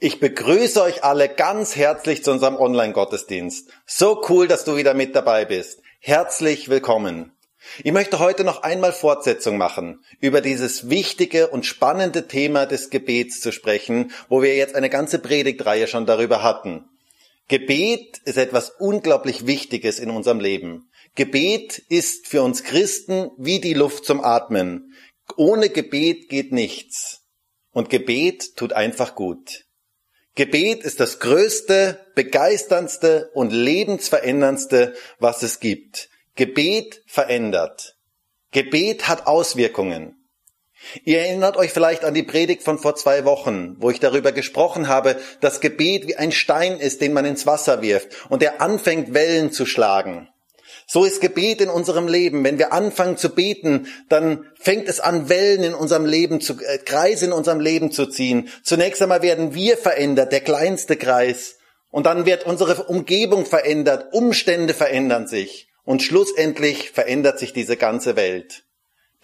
Ich 0.00 0.20
begrüße 0.20 0.80
euch 0.80 1.02
alle 1.02 1.28
ganz 1.28 1.74
herzlich 1.74 2.22
zu 2.22 2.30
unserem 2.30 2.54
Online-Gottesdienst. 2.54 3.68
So 3.84 4.22
cool, 4.28 4.46
dass 4.46 4.64
du 4.64 4.76
wieder 4.76 4.94
mit 4.94 5.16
dabei 5.16 5.44
bist. 5.44 5.80
Herzlich 5.98 6.68
willkommen. 6.68 7.32
Ich 7.82 7.90
möchte 7.90 8.20
heute 8.20 8.44
noch 8.44 8.62
einmal 8.62 8.92
Fortsetzung 8.92 9.58
machen, 9.58 10.04
über 10.20 10.40
dieses 10.40 10.88
wichtige 10.88 11.48
und 11.48 11.66
spannende 11.66 12.28
Thema 12.28 12.64
des 12.64 12.90
Gebets 12.90 13.40
zu 13.40 13.50
sprechen, 13.50 14.12
wo 14.28 14.40
wir 14.40 14.54
jetzt 14.54 14.76
eine 14.76 14.88
ganze 14.88 15.18
Predigtreihe 15.18 15.88
schon 15.88 16.06
darüber 16.06 16.44
hatten. 16.44 16.84
Gebet 17.48 18.18
ist 18.18 18.38
etwas 18.38 18.70
unglaublich 18.70 19.48
Wichtiges 19.48 19.98
in 19.98 20.10
unserem 20.10 20.38
Leben. 20.38 20.92
Gebet 21.16 21.82
ist 21.88 22.28
für 22.28 22.42
uns 22.42 22.62
Christen 22.62 23.32
wie 23.36 23.60
die 23.60 23.74
Luft 23.74 24.04
zum 24.04 24.22
Atmen. 24.22 24.94
Ohne 25.36 25.70
Gebet 25.70 26.28
geht 26.28 26.52
nichts. 26.52 27.22
Und 27.72 27.90
Gebet 27.90 28.54
tut 28.54 28.72
einfach 28.72 29.16
gut. 29.16 29.64
Gebet 30.38 30.84
ist 30.84 31.00
das 31.00 31.18
größte, 31.18 31.98
begeisterndste 32.14 33.28
und 33.34 33.52
lebensveränderndste, 33.52 34.94
was 35.18 35.42
es 35.42 35.58
gibt. 35.58 36.10
Gebet 36.36 37.02
verändert. 37.08 37.96
Gebet 38.52 39.08
hat 39.08 39.26
Auswirkungen. 39.26 40.14
Ihr 41.02 41.18
erinnert 41.18 41.56
euch 41.56 41.72
vielleicht 41.72 42.04
an 42.04 42.14
die 42.14 42.22
Predigt 42.22 42.62
von 42.62 42.78
vor 42.78 42.94
zwei 42.94 43.24
Wochen, 43.24 43.74
wo 43.80 43.90
ich 43.90 43.98
darüber 43.98 44.30
gesprochen 44.30 44.86
habe, 44.86 45.20
dass 45.40 45.60
Gebet 45.60 46.06
wie 46.06 46.14
ein 46.14 46.30
Stein 46.30 46.78
ist, 46.78 47.00
den 47.00 47.14
man 47.14 47.24
ins 47.24 47.44
Wasser 47.44 47.82
wirft 47.82 48.30
und 48.30 48.40
der 48.40 48.62
anfängt 48.62 49.14
Wellen 49.14 49.50
zu 49.50 49.66
schlagen. 49.66 50.28
So 50.90 51.04
ist 51.04 51.20
Gebet 51.20 51.60
in 51.60 51.68
unserem 51.68 52.08
Leben. 52.08 52.42
Wenn 52.44 52.58
wir 52.58 52.72
anfangen 52.72 53.18
zu 53.18 53.28
beten, 53.34 53.88
dann 54.08 54.46
fängt 54.58 54.88
es 54.88 55.00
an, 55.00 55.28
Wellen 55.28 55.62
in 55.62 55.74
unserem 55.74 56.06
Leben 56.06 56.40
zu, 56.40 56.54
äh, 56.54 56.78
Kreise 56.78 57.26
in 57.26 57.32
unserem 57.32 57.60
Leben 57.60 57.92
zu 57.92 58.06
ziehen. 58.06 58.48
Zunächst 58.62 59.02
einmal 59.02 59.20
werden 59.20 59.54
wir 59.54 59.76
verändert, 59.76 60.32
der 60.32 60.40
kleinste 60.40 60.96
Kreis. 60.96 61.58
Und 61.90 62.06
dann 62.06 62.24
wird 62.24 62.46
unsere 62.46 62.84
Umgebung 62.84 63.44
verändert, 63.44 64.14
Umstände 64.14 64.72
verändern 64.72 65.26
sich. 65.26 65.68
Und 65.84 66.02
schlussendlich 66.02 66.90
verändert 66.90 67.38
sich 67.38 67.52
diese 67.52 67.76
ganze 67.76 68.16
Welt. 68.16 68.64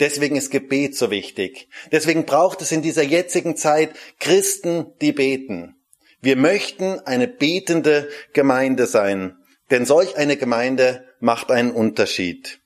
Deswegen 0.01 0.37
ist 0.37 0.51
Gebet 0.51 0.97
so 0.97 1.11
wichtig. 1.11 1.69
Deswegen 1.93 2.27
braucht 2.27 2.61
es 2.61 2.73
in 2.73 2.83
dieser 2.83 3.03
jetzigen 3.03 3.56
Zeit 3.56 3.91
Christen, 4.21 4.93
die 5.01 5.12
beten. 5.12 5.77
Wir 6.21 6.37
möchten 6.37 7.01
eine 7.01 7.28
betende 7.28 8.11
Gemeinde 8.34 8.87
sein. 8.87 9.39
Denn 9.70 9.87
solch 9.87 10.17
eine 10.17 10.37
Gemeinde 10.37 11.07
macht 11.20 11.51
einen 11.51 11.73
Unterschied. 11.73 12.61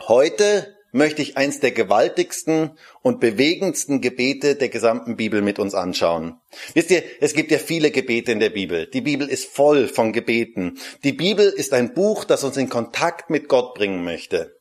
Heute 0.00 0.74
möchte 0.94 1.22
ich 1.22 1.36
eins 1.36 1.58
der 1.58 1.72
gewaltigsten 1.72 2.78
und 3.02 3.18
bewegendsten 3.18 4.00
Gebete 4.00 4.54
der 4.54 4.68
gesamten 4.68 5.16
Bibel 5.16 5.42
mit 5.42 5.58
uns 5.58 5.74
anschauen. 5.74 6.40
Wisst 6.72 6.92
ihr, 6.92 7.02
es 7.20 7.34
gibt 7.34 7.50
ja 7.50 7.58
viele 7.58 7.90
Gebete 7.90 8.30
in 8.30 8.38
der 8.38 8.50
Bibel. 8.50 8.86
Die 8.86 9.00
Bibel 9.00 9.28
ist 9.28 9.46
voll 9.46 9.88
von 9.88 10.12
Gebeten. 10.12 10.78
Die 11.02 11.12
Bibel 11.12 11.48
ist 11.48 11.72
ein 11.72 11.94
Buch, 11.94 12.24
das 12.24 12.44
uns 12.44 12.56
in 12.56 12.68
Kontakt 12.68 13.28
mit 13.28 13.48
Gott 13.48 13.74
bringen 13.74 14.04
möchte. 14.04 14.60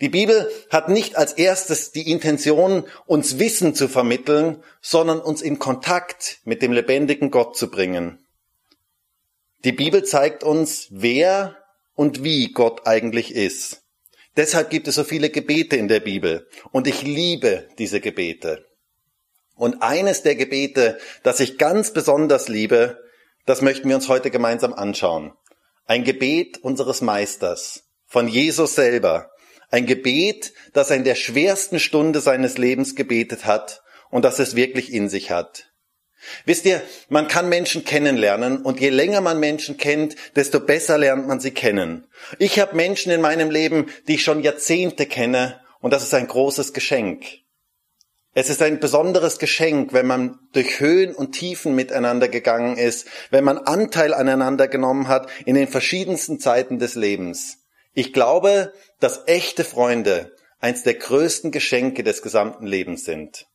Die 0.00 0.08
Bibel 0.08 0.50
hat 0.70 0.88
nicht 0.88 1.16
als 1.16 1.34
erstes 1.34 1.92
die 1.92 2.10
Intention, 2.10 2.84
uns 3.04 3.38
Wissen 3.38 3.74
zu 3.74 3.88
vermitteln, 3.88 4.62
sondern 4.80 5.20
uns 5.20 5.42
in 5.42 5.58
Kontakt 5.58 6.38
mit 6.44 6.62
dem 6.62 6.72
lebendigen 6.72 7.30
Gott 7.30 7.56
zu 7.56 7.70
bringen. 7.70 8.25
Die 9.64 9.72
Bibel 9.72 10.04
zeigt 10.04 10.44
uns, 10.44 10.88
wer 10.90 11.56
und 11.94 12.22
wie 12.22 12.52
Gott 12.52 12.86
eigentlich 12.86 13.34
ist. 13.34 13.82
Deshalb 14.36 14.70
gibt 14.70 14.86
es 14.86 14.96
so 14.96 15.04
viele 15.04 15.30
Gebete 15.30 15.76
in 15.76 15.88
der 15.88 16.00
Bibel 16.00 16.46
und 16.70 16.86
ich 16.86 17.02
liebe 17.02 17.68
diese 17.78 18.00
Gebete. 18.00 18.66
Und 19.54 19.82
eines 19.82 20.22
der 20.22 20.34
Gebete, 20.36 20.98
das 21.22 21.40
ich 21.40 21.56
ganz 21.56 21.92
besonders 21.92 22.48
liebe, 22.48 23.02
das 23.46 23.62
möchten 23.62 23.88
wir 23.88 23.96
uns 23.96 24.08
heute 24.08 24.30
gemeinsam 24.30 24.74
anschauen. 24.74 25.32
Ein 25.86 26.04
Gebet 26.04 26.58
unseres 26.58 27.00
Meisters, 27.00 27.84
von 28.06 28.28
Jesus 28.28 28.74
selber. 28.74 29.30
Ein 29.70 29.86
Gebet, 29.86 30.52
das 30.74 30.90
er 30.90 30.96
in 30.96 31.04
der 31.04 31.14
schwersten 31.14 31.80
Stunde 31.80 32.20
seines 32.20 32.58
Lebens 32.58 32.94
gebetet 32.94 33.46
hat 33.46 33.82
und 34.10 34.24
das 34.24 34.38
es 34.38 34.54
wirklich 34.54 34.92
in 34.92 35.08
sich 35.08 35.30
hat. 35.30 35.70
Wisst 36.44 36.64
ihr, 36.66 36.82
man 37.08 37.28
kann 37.28 37.48
Menschen 37.48 37.84
kennenlernen 37.84 38.62
und 38.62 38.80
je 38.80 38.90
länger 38.90 39.20
man 39.20 39.40
Menschen 39.40 39.76
kennt, 39.76 40.16
desto 40.34 40.60
besser 40.60 40.98
lernt 40.98 41.26
man 41.26 41.40
sie 41.40 41.52
kennen. 41.52 42.06
Ich 42.38 42.58
habe 42.58 42.76
Menschen 42.76 43.12
in 43.12 43.20
meinem 43.20 43.50
Leben, 43.50 43.86
die 44.08 44.14
ich 44.14 44.22
schon 44.22 44.42
Jahrzehnte 44.42 45.06
kenne 45.06 45.60
und 45.80 45.92
das 45.92 46.02
ist 46.02 46.14
ein 46.14 46.26
großes 46.26 46.72
Geschenk. 46.72 47.24
Es 48.38 48.50
ist 48.50 48.60
ein 48.60 48.80
besonderes 48.80 49.38
Geschenk, 49.38 49.94
wenn 49.94 50.06
man 50.06 50.38
durch 50.52 50.78
Höhen 50.78 51.14
und 51.14 51.32
Tiefen 51.32 51.74
miteinander 51.74 52.28
gegangen 52.28 52.76
ist, 52.76 53.06
wenn 53.30 53.44
man 53.44 53.56
Anteil 53.56 54.12
aneinander 54.12 54.68
genommen 54.68 55.08
hat 55.08 55.30
in 55.46 55.54
den 55.54 55.68
verschiedensten 55.68 56.38
Zeiten 56.38 56.78
des 56.78 56.96
Lebens. 56.96 57.64
Ich 57.94 58.12
glaube, 58.12 58.74
dass 59.00 59.22
echte 59.26 59.64
Freunde 59.64 60.36
eins 60.60 60.82
der 60.82 60.94
größten 60.94 61.50
Geschenke 61.50 62.02
des 62.02 62.20
gesamten 62.20 62.66
Lebens 62.66 63.06
sind. 63.06 63.46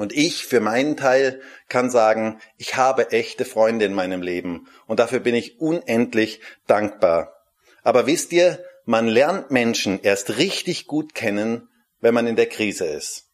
Und 0.00 0.14
ich 0.14 0.46
für 0.46 0.60
meinen 0.60 0.96
Teil 0.96 1.42
kann 1.68 1.90
sagen, 1.90 2.40
ich 2.56 2.76
habe 2.76 3.12
echte 3.12 3.44
Freunde 3.44 3.84
in 3.84 3.92
meinem 3.92 4.22
Leben 4.22 4.66
und 4.86 4.98
dafür 4.98 5.20
bin 5.20 5.34
ich 5.34 5.60
unendlich 5.60 6.40
dankbar. 6.66 7.34
Aber 7.82 8.06
wisst 8.06 8.32
ihr, 8.32 8.64
man 8.86 9.08
lernt 9.08 9.50
Menschen 9.50 10.00
erst 10.00 10.38
richtig 10.38 10.86
gut 10.86 11.14
kennen, 11.14 11.68
wenn 12.00 12.14
man 12.14 12.26
in 12.26 12.36
der 12.36 12.46
Krise 12.46 12.86
ist. 12.86 13.26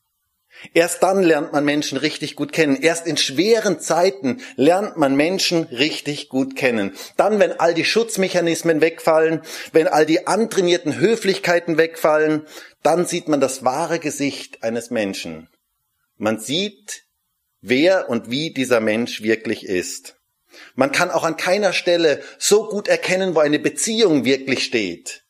Erst 0.75 1.05
dann 1.05 1.23
lernt 1.23 1.53
man 1.53 1.65
Menschen 1.65 1.99
richtig 1.99 2.35
gut 2.35 2.53
kennen. 2.53 2.83
Erst 2.83 3.07
in 3.07 3.17
schweren 3.17 3.79
Zeiten 3.79 4.41
lernt 4.57 4.97
man 4.97 5.15
Menschen 5.15 5.63
richtig 5.71 6.29
gut 6.29 6.57
kennen. 6.57 6.97
Dann, 7.17 7.39
wenn 7.39 7.61
all 7.61 7.75
die 7.75 7.85
Schutzmechanismen 7.85 8.81
wegfallen, 8.81 9.43
wenn 9.71 9.87
all 9.87 10.05
die 10.05 10.27
antrainierten 10.27 10.99
Höflichkeiten 10.99 11.79
wegfallen, 11.79 12.45
dann 12.83 13.07
sieht 13.07 13.29
man 13.29 13.41
das 13.41 13.65
wahre 13.65 14.01
Gesicht 14.01 14.65
eines 14.65 14.91
Menschen. 14.91 15.49
Man 16.19 16.39
sieht, 16.39 17.05
wer 17.61 18.09
und 18.09 18.31
wie 18.31 18.53
dieser 18.53 18.81
Mensch 18.81 19.23
wirklich 19.23 19.67
ist. 19.67 20.17
Man 20.75 20.93
kann 20.93 21.11
auch 21.11 21.25
an 21.25 21.37
keiner 21.37 21.73
Stelle 21.73 22.23
so 22.39 22.69
gut 22.69 22.89
erkennen, 22.89 23.35
wo 23.35 23.41
eine 23.41 23.59
Beziehung 23.59 24.25
wirklich 24.25 24.65
steht, 24.65 25.25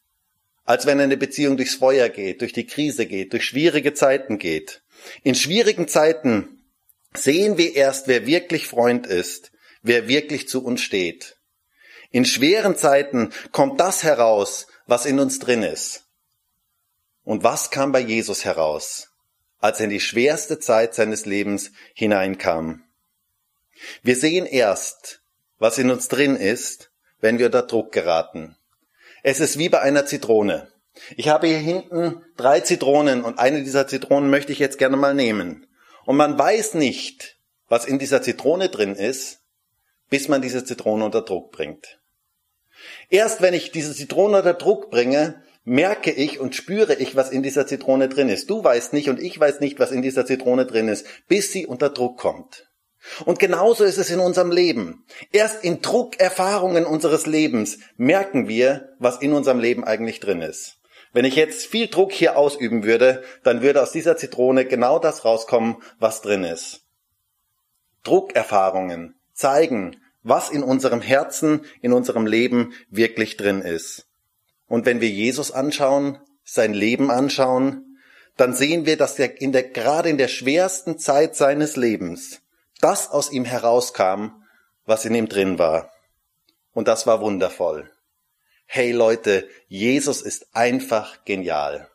als 0.64 0.86
wenn 0.86 1.00
eine 1.00 1.16
Beziehung 1.16 1.56
durchs 1.56 1.74
Feuer 1.74 2.08
geht, 2.08 2.40
durch 2.40 2.52
die 2.52 2.66
Krise 2.66 3.06
geht, 3.06 3.32
durch 3.32 3.44
schwierige 3.44 3.94
Zeiten 3.94 4.38
geht. 4.38 4.82
In 5.22 5.34
schwierigen 5.34 5.88
Zeiten 5.88 6.64
sehen 7.14 7.58
wir 7.58 7.74
erst, 7.74 8.08
wer 8.08 8.26
wirklich 8.26 8.66
Freund 8.66 9.06
ist, 9.06 9.52
wer 9.82 10.08
wirklich 10.08 10.48
zu 10.48 10.64
uns 10.64 10.82
steht. 10.82 11.36
In 12.10 12.24
schweren 12.24 12.76
Zeiten 12.76 13.32
kommt 13.52 13.80
das 13.80 14.04
heraus, 14.04 14.66
was 14.86 15.06
in 15.06 15.18
uns 15.18 15.38
drin 15.38 15.62
ist. 15.62 16.04
Und 17.24 17.42
was 17.42 17.70
kam 17.70 17.90
bei 17.90 18.00
Jesus 18.00 18.44
heraus? 18.44 19.08
Als 19.60 19.80
er 19.80 19.84
in 19.84 19.90
die 19.90 20.00
schwerste 20.00 20.58
Zeit 20.58 20.94
seines 20.94 21.26
Lebens 21.26 21.72
hineinkam. 21.94 22.84
Wir 24.02 24.16
sehen 24.16 24.46
erst, 24.46 25.20
was 25.58 25.78
in 25.78 25.90
uns 25.90 26.08
drin 26.08 26.36
ist, 26.36 26.90
wenn 27.20 27.38
wir 27.38 27.46
unter 27.46 27.62
Druck 27.62 27.92
geraten. 27.92 28.56
Es 29.22 29.40
ist 29.40 29.58
wie 29.58 29.68
bei 29.68 29.80
einer 29.80 30.06
Zitrone. 30.06 30.68
Ich 31.16 31.28
habe 31.28 31.46
hier 31.46 31.58
hinten 31.58 32.22
drei 32.36 32.60
Zitronen 32.60 33.24
und 33.24 33.38
eine 33.38 33.62
dieser 33.62 33.86
Zitronen 33.86 34.30
möchte 34.30 34.52
ich 34.52 34.58
jetzt 34.58 34.78
gerne 34.78 34.96
mal 34.96 35.14
nehmen. 35.14 35.66
Und 36.04 36.16
man 36.16 36.38
weiß 36.38 36.74
nicht, 36.74 37.36
was 37.68 37.84
in 37.84 37.98
dieser 37.98 38.22
Zitrone 38.22 38.68
drin 38.68 38.94
ist, 38.94 39.40
bis 40.08 40.28
man 40.28 40.42
diese 40.42 40.64
Zitrone 40.64 41.04
unter 41.04 41.22
Druck 41.22 41.50
bringt. 41.50 41.98
Erst 43.10 43.40
wenn 43.40 43.54
ich 43.54 43.72
diese 43.72 43.94
Zitrone 43.94 44.38
unter 44.38 44.54
Druck 44.54 44.90
bringe, 44.90 45.42
merke 45.66 46.12
ich 46.12 46.40
und 46.40 46.54
spüre 46.54 46.94
ich, 46.94 47.16
was 47.16 47.30
in 47.30 47.42
dieser 47.42 47.66
Zitrone 47.66 48.08
drin 48.08 48.30
ist. 48.30 48.48
Du 48.48 48.64
weißt 48.64 48.92
nicht 48.94 49.10
und 49.10 49.20
ich 49.20 49.38
weiß 49.38 49.60
nicht, 49.60 49.78
was 49.78 49.90
in 49.90 50.00
dieser 50.00 50.24
Zitrone 50.24 50.64
drin 50.64 50.88
ist, 50.88 51.06
bis 51.28 51.52
sie 51.52 51.66
unter 51.66 51.90
Druck 51.90 52.18
kommt. 52.18 52.70
Und 53.24 53.38
genauso 53.38 53.84
ist 53.84 53.98
es 53.98 54.08
in 54.08 54.20
unserem 54.20 54.50
Leben. 54.50 55.04
Erst 55.32 55.64
in 55.64 55.82
Druckerfahrungen 55.82 56.86
unseres 56.86 57.26
Lebens 57.26 57.78
merken 57.96 58.48
wir, 58.48 58.94
was 58.98 59.20
in 59.20 59.32
unserem 59.32 59.58
Leben 59.58 59.84
eigentlich 59.84 60.20
drin 60.20 60.40
ist. 60.40 60.78
Wenn 61.12 61.24
ich 61.24 61.36
jetzt 61.36 61.66
viel 61.66 61.88
Druck 61.88 62.12
hier 62.12 62.36
ausüben 62.36 62.84
würde, 62.84 63.22
dann 63.42 63.62
würde 63.62 63.82
aus 63.82 63.90
dieser 63.90 64.16
Zitrone 64.16 64.64
genau 64.64 64.98
das 64.98 65.24
rauskommen, 65.24 65.76
was 65.98 66.22
drin 66.22 66.44
ist. 66.44 66.82
Druckerfahrungen 68.04 69.16
zeigen, 69.32 69.96
was 70.22 70.50
in 70.50 70.62
unserem 70.62 71.00
Herzen, 71.00 71.64
in 71.80 71.92
unserem 71.92 72.26
Leben 72.26 72.72
wirklich 72.88 73.36
drin 73.36 73.62
ist. 73.62 74.06
Und 74.68 74.86
wenn 74.86 75.00
wir 75.00 75.10
Jesus 75.10 75.50
anschauen, 75.50 76.18
sein 76.44 76.74
Leben 76.74 77.10
anschauen, 77.10 77.98
dann 78.36 78.54
sehen 78.54 78.86
wir, 78.86 78.96
dass 78.96 79.18
er 79.18 79.40
in 79.40 79.52
der, 79.52 79.64
gerade 79.64 80.08
in 80.08 80.18
der 80.18 80.28
schwersten 80.28 80.98
Zeit 80.98 81.36
seines 81.36 81.76
Lebens 81.76 82.40
das 82.80 83.10
aus 83.10 83.32
ihm 83.32 83.44
herauskam, 83.44 84.42
was 84.84 85.04
in 85.04 85.14
ihm 85.14 85.28
drin 85.28 85.58
war. 85.58 85.90
Und 86.72 86.88
das 86.88 87.06
war 87.06 87.20
wundervoll. 87.20 87.90
Hey 88.66 88.92
Leute, 88.92 89.48
Jesus 89.68 90.20
ist 90.20 90.48
einfach 90.54 91.24
genial. 91.24 91.88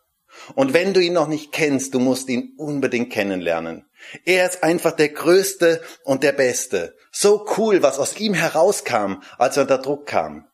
Und 0.56 0.73
wenn 0.73 0.94
du 0.94 1.01
ihn 1.01 1.13
noch 1.13 1.27
nicht 1.27 1.51
kennst, 1.51 1.94
du 1.94 2.00
musst 2.00 2.29
ihn 2.29 2.53
unbedingt 2.57 3.12
kennenlernen. 3.12 3.85
Er 4.25 4.50
ist 4.50 4.63
einfach 4.63 4.94
der 4.94 5.09
Größte 5.09 5.81
und 6.03 6.23
der 6.23 6.31
Beste. 6.31 6.95
So 7.12 7.45
cool, 7.57 7.83
was 7.83 8.00
aus 8.00 8.18
ihm 8.18 8.33
herauskam, 8.33 9.21
als 9.38 9.57
er 9.57 9.63
unter 9.63 9.77
Druck 9.77 10.07
kam. 10.07 10.47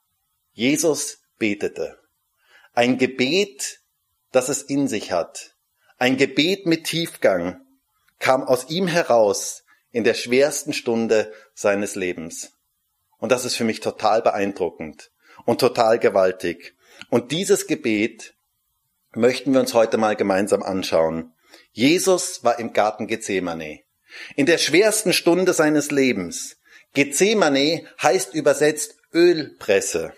Jesus 0.52 1.20
betete. 1.38 1.98
Ein 2.78 3.00
Gebet, 3.00 3.80
das 4.32 4.50
es 4.50 4.62
in 4.62 4.88
sich 4.88 5.12
hat. 5.12 5.56
Ein 5.98 6.16
Gebet 6.16 6.68
mit 6.68 6.84
Tiefgang 6.84 7.60
kam 8.20 8.44
aus 8.44 8.70
ihm 8.70 8.86
heraus 8.86 9.64
in 9.90 10.04
der 10.04 10.14
schwersten 10.14 10.74
Stunde 10.74 11.34
seines 11.56 11.96
Lebens. 11.96 12.52
Und 13.18 13.32
das 13.32 13.46
ist 13.46 13.56
für 13.56 13.64
mich 13.64 13.80
total 13.80 14.22
beeindruckend 14.22 15.10
und 15.44 15.60
total 15.60 15.98
gewaltig. 15.98 16.76
Und 17.10 17.32
dieses 17.32 17.66
Gebet 17.66 18.36
möchten 19.12 19.54
wir 19.54 19.60
uns 19.60 19.74
heute 19.74 19.98
mal 19.98 20.16
gemeinsam 20.16 20.62
anschauen. 20.62 21.34
Jesus 21.72 22.44
war 22.44 22.60
im 22.60 22.74
Garten 22.74 23.08
Gethsemane. 23.08 23.80
In 24.36 24.46
der 24.46 24.60
schwersten 24.60 25.14
Stunde 25.14 25.54
seines 25.54 25.90
Lebens. 25.90 26.58
Gethsemane 26.94 27.88
heißt 28.04 28.36
übersetzt 28.36 28.98
Ölpresse. 29.16 30.14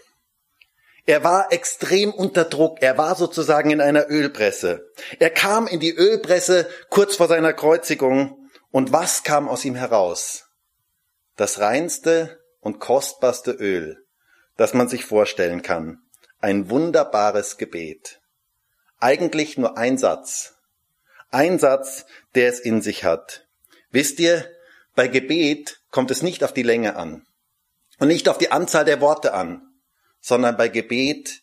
Er 1.05 1.23
war 1.23 1.51
extrem 1.51 2.13
unter 2.13 2.45
Druck. 2.45 2.81
Er 2.81 2.97
war 2.97 3.15
sozusagen 3.15 3.71
in 3.71 3.81
einer 3.81 4.09
Ölpresse. 4.09 4.89
Er 5.19 5.29
kam 5.29 5.67
in 5.67 5.79
die 5.79 5.93
Ölpresse 5.93 6.69
kurz 6.89 7.15
vor 7.15 7.27
seiner 7.27 7.53
Kreuzigung. 7.53 8.49
Und 8.71 8.91
was 8.91 9.23
kam 9.23 9.49
aus 9.49 9.65
ihm 9.65 9.75
heraus? 9.75 10.45
Das 11.35 11.59
reinste 11.59 12.39
und 12.59 12.79
kostbarste 12.79 13.51
Öl, 13.51 14.05
das 14.57 14.73
man 14.73 14.87
sich 14.87 15.05
vorstellen 15.05 15.61
kann. 15.61 16.01
Ein 16.39 16.69
wunderbares 16.69 17.57
Gebet. 17.57 18.21
Eigentlich 18.99 19.57
nur 19.57 19.77
ein 19.77 19.97
Satz. 19.97 20.55
Ein 21.31 21.59
Satz, 21.59 22.05
der 22.35 22.49
es 22.49 22.59
in 22.59 22.81
sich 22.81 23.03
hat. 23.03 23.47
Wisst 23.91 24.19
ihr, 24.19 24.45
bei 24.95 25.07
Gebet 25.07 25.79
kommt 25.91 26.11
es 26.11 26.21
nicht 26.21 26.43
auf 26.43 26.53
die 26.53 26.63
Länge 26.63 26.95
an 26.95 27.25
und 27.99 28.07
nicht 28.07 28.29
auf 28.29 28.37
die 28.37 28.51
Anzahl 28.51 28.85
der 28.85 29.01
Worte 29.01 29.33
an, 29.33 29.68
sondern 30.19 30.57
bei 30.57 30.67
Gebet 30.67 31.41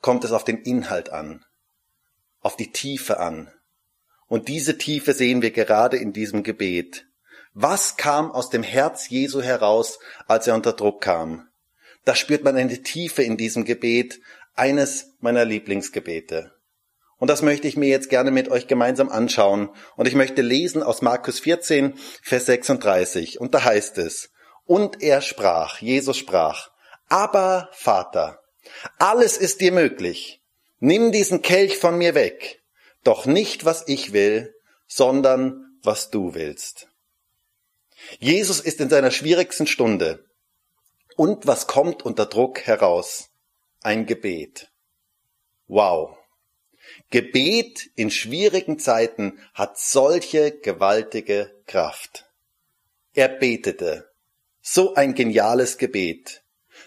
kommt 0.00 0.24
es 0.24 0.32
auf 0.32 0.44
den 0.44 0.58
Inhalt 0.58 1.10
an, 1.10 1.44
auf 2.40 2.56
die 2.56 2.72
Tiefe 2.72 3.18
an. 3.18 3.50
Und 4.28 4.48
diese 4.48 4.78
Tiefe 4.78 5.14
sehen 5.14 5.42
wir 5.42 5.50
gerade 5.50 5.96
in 5.96 6.12
diesem 6.12 6.42
Gebet. 6.42 7.06
Was 7.54 7.96
kam 7.96 8.30
aus 8.30 8.50
dem 8.50 8.62
Herz 8.62 9.08
Jesu 9.08 9.40
heraus, 9.40 9.98
als 10.26 10.46
er 10.46 10.54
unter 10.54 10.72
Druck 10.72 11.00
kam? 11.00 11.48
Da 12.04 12.14
spürt 12.14 12.44
man 12.44 12.56
eine 12.56 12.82
Tiefe 12.82 13.22
in 13.22 13.36
diesem 13.36 13.64
Gebet, 13.64 14.20
eines 14.54 15.14
meiner 15.20 15.44
Lieblingsgebete. 15.44 16.52
Und 17.18 17.28
das 17.28 17.42
möchte 17.42 17.66
ich 17.66 17.76
mir 17.76 17.88
jetzt 17.88 18.10
gerne 18.10 18.30
mit 18.30 18.50
euch 18.50 18.66
gemeinsam 18.66 19.08
anschauen. 19.08 19.70
Und 19.96 20.06
ich 20.06 20.14
möchte 20.14 20.42
lesen 20.42 20.82
aus 20.82 21.02
Markus 21.02 21.40
14, 21.40 21.94
Vers 22.22 22.46
36. 22.46 23.40
Und 23.40 23.54
da 23.54 23.64
heißt 23.64 23.98
es, 23.98 24.30
und 24.64 25.02
er 25.02 25.22
sprach, 25.22 25.80
Jesus 25.80 26.16
sprach, 26.16 26.70
aber 27.08 27.68
Vater, 27.72 28.42
alles 28.98 29.36
ist 29.36 29.60
dir 29.60 29.72
möglich. 29.72 30.40
Nimm 30.78 31.12
diesen 31.12 31.42
Kelch 31.42 31.78
von 31.78 31.96
mir 31.96 32.14
weg. 32.14 32.62
Doch 33.04 33.26
nicht, 33.26 33.64
was 33.64 33.84
ich 33.86 34.12
will, 34.12 34.54
sondern 34.86 35.78
was 35.82 36.10
du 36.10 36.34
willst. 36.34 36.88
Jesus 38.18 38.60
ist 38.60 38.80
in 38.80 38.90
seiner 38.90 39.10
schwierigsten 39.10 39.66
Stunde. 39.66 40.24
Und 41.16 41.46
was 41.46 41.66
kommt 41.66 42.04
unter 42.04 42.26
Druck 42.26 42.60
heraus? 42.60 43.30
Ein 43.82 44.06
Gebet. 44.06 44.70
Wow. 45.66 46.16
Gebet 47.10 47.90
in 47.94 48.10
schwierigen 48.10 48.78
Zeiten 48.78 49.38
hat 49.54 49.78
solche 49.78 50.52
gewaltige 50.52 51.54
Kraft. 51.66 52.26
Er 53.14 53.28
betete. 53.28 54.10
So 54.60 54.94
ein 54.94 55.14
geniales 55.14 55.78
Gebet, 55.78 56.42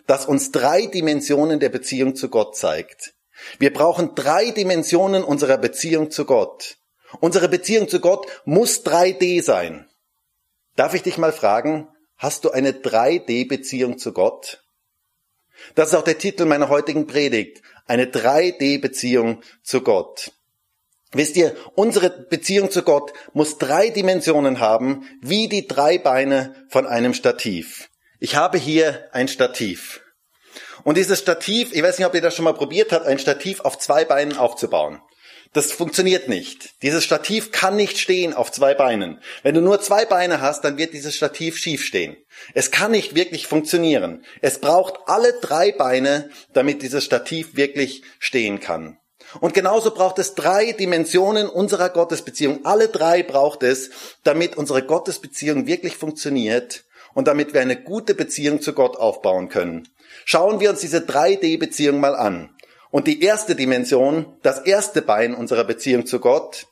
das 0.09 0.25
uns 0.25 0.51
drei 0.51 0.87
Dimensionen 0.87 1.59
der 1.59 1.69
Beziehung 1.69 2.15
zu 2.15 2.29
Gott 2.29 2.57
zeigt. 2.57 3.13
Wir 3.59 3.71
brauchen 3.71 4.15
drei 4.15 4.49
Dimensionen 4.49 5.23
unserer 5.23 5.59
Beziehung 5.59 6.09
zu 6.09 6.25
Gott. 6.25 6.77
Unsere 7.19 7.47
Beziehung 7.47 7.87
zu 7.87 7.99
Gott 7.99 8.25
muss 8.43 8.83
3D 8.83 9.43
sein. 9.43 9.87
Darf 10.75 10.95
ich 10.95 11.03
dich 11.03 11.19
mal 11.19 11.31
fragen, 11.31 11.89
hast 12.17 12.43
du 12.43 12.49
eine 12.49 12.71
3D-Beziehung 12.71 13.99
zu 13.99 14.11
Gott? 14.11 14.63
Das 15.75 15.89
ist 15.89 15.95
auch 15.95 16.03
der 16.03 16.17
Titel 16.17 16.45
meiner 16.45 16.69
heutigen 16.69 17.05
Predigt. 17.05 17.61
Eine 17.85 18.05
3D-Beziehung 18.05 19.43
zu 19.61 19.81
Gott. 19.81 20.31
Wisst 21.11 21.35
ihr, 21.35 21.55
unsere 21.75 22.09
Beziehung 22.09 22.71
zu 22.71 22.81
Gott 22.81 23.13
muss 23.33 23.59
drei 23.59 23.91
Dimensionen 23.91 24.59
haben, 24.59 25.07
wie 25.21 25.47
die 25.47 25.67
drei 25.67 25.99
Beine 25.99 26.55
von 26.69 26.87
einem 26.87 27.13
Stativ. 27.13 27.89
Ich 28.21 28.35
habe 28.35 28.57
hier 28.57 29.07
ein 29.13 29.29
Stativ. 29.29 30.01
Und 30.83 30.97
dieses 30.97 31.19
Stativ, 31.19 31.71
ich 31.71 31.81
weiß 31.81 31.97
nicht, 31.97 32.05
ob 32.05 32.13
ihr 32.13 32.21
das 32.21 32.35
schon 32.35 32.43
mal 32.43 32.53
probiert 32.53 32.91
habt, 32.91 33.05
ein 33.05 33.17
Stativ 33.17 33.61
auf 33.61 33.77
zwei 33.77 34.03
Beinen 34.03 34.37
aufzubauen. 34.37 34.99
Das 35.53 35.71
funktioniert 35.71 36.27
nicht. 36.27 36.81
Dieses 36.81 37.05
Stativ 37.05 37.51
kann 37.53 37.77
nicht 37.77 37.97
stehen 37.97 38.33
auf 38.33 38.51
zwei 38.51 38.73
Beinen. 38.73 39.21
Wenn 39.41 39.55
du 39.55 39.61
nur 39.61 39.79
zwei 39.79 40.03
Beine 40.03 40.41
hast, 40.41 40.65
dann 40.65 40.77
wird 40.77 40.93
dieses 40.93 41.15
Stativ 41.15 41.57
schief 41.57 41.85
stehen. 41.85 42.17
Es 42.53 42.71
kann 42.71 42.91
nicht 42.91 43.15
wirklich 43.15 43.47
funktionieren. 43.47 44.25
Es 44.41 44.59
braucht 44.59 44.95
alle 45.05 45.39
drei 45.39 45.71
Beine, 45.71 46.29
damit 46.51 46.81
dieses 46.81 47.05
Stativ 47.05 47.55
wirklich 47.55 48.03
stehen 48.19 48.59
kann. 48.59 48.97
Und 49.39 49.53
genauso 49.53 49.91
braucht 49.91 50.19
es 50.19 50.35
drei 50.35 50.73
Dimensionen 50.73 51.47
unserer 51.47 51.89
Gottesbeziehung. 51.89 52.65
Alle 52.65 52.89
drei 52.89 53.23
braucht 53.23 53.63
es, 53.63 53.91
damit 54.25 54.57
unsere 54.57 54.83
Gottesbeziehung 54.83 55.67
wirklich 55.67 55.95
funktioniert 55.95 56.83
und 57.13 57.27
damit 57.27 57.53
wir 57.53 57.61
eine 57.61 57.81
gute 57.81 58.13
Beziehung 58.13 58.61
zu 58.61 58.73
Gott 58.73 58.97
aufbauen 58.97 59.49
können. 59.49 59.87
Schauen 60.25 60.59
wir 60.59 60.69
uns 60.69 60.79
diese 60.79 60.99
3D-Beziehung 60.99 61.99
mal 61.99 62.15
an. 62.15 62.49
Und 62.91 63.07
die 63.07 63.21
erste 63.21 63.55
Dimension, 63.55 64.25
das 64.41 64.59
erste 64.59 65.01
Bein 65.01 65.35
unserer 65.35 65.63
Beziehung 65.63 66.05
zu 66.05 66.19
Gott, 66.19 66.67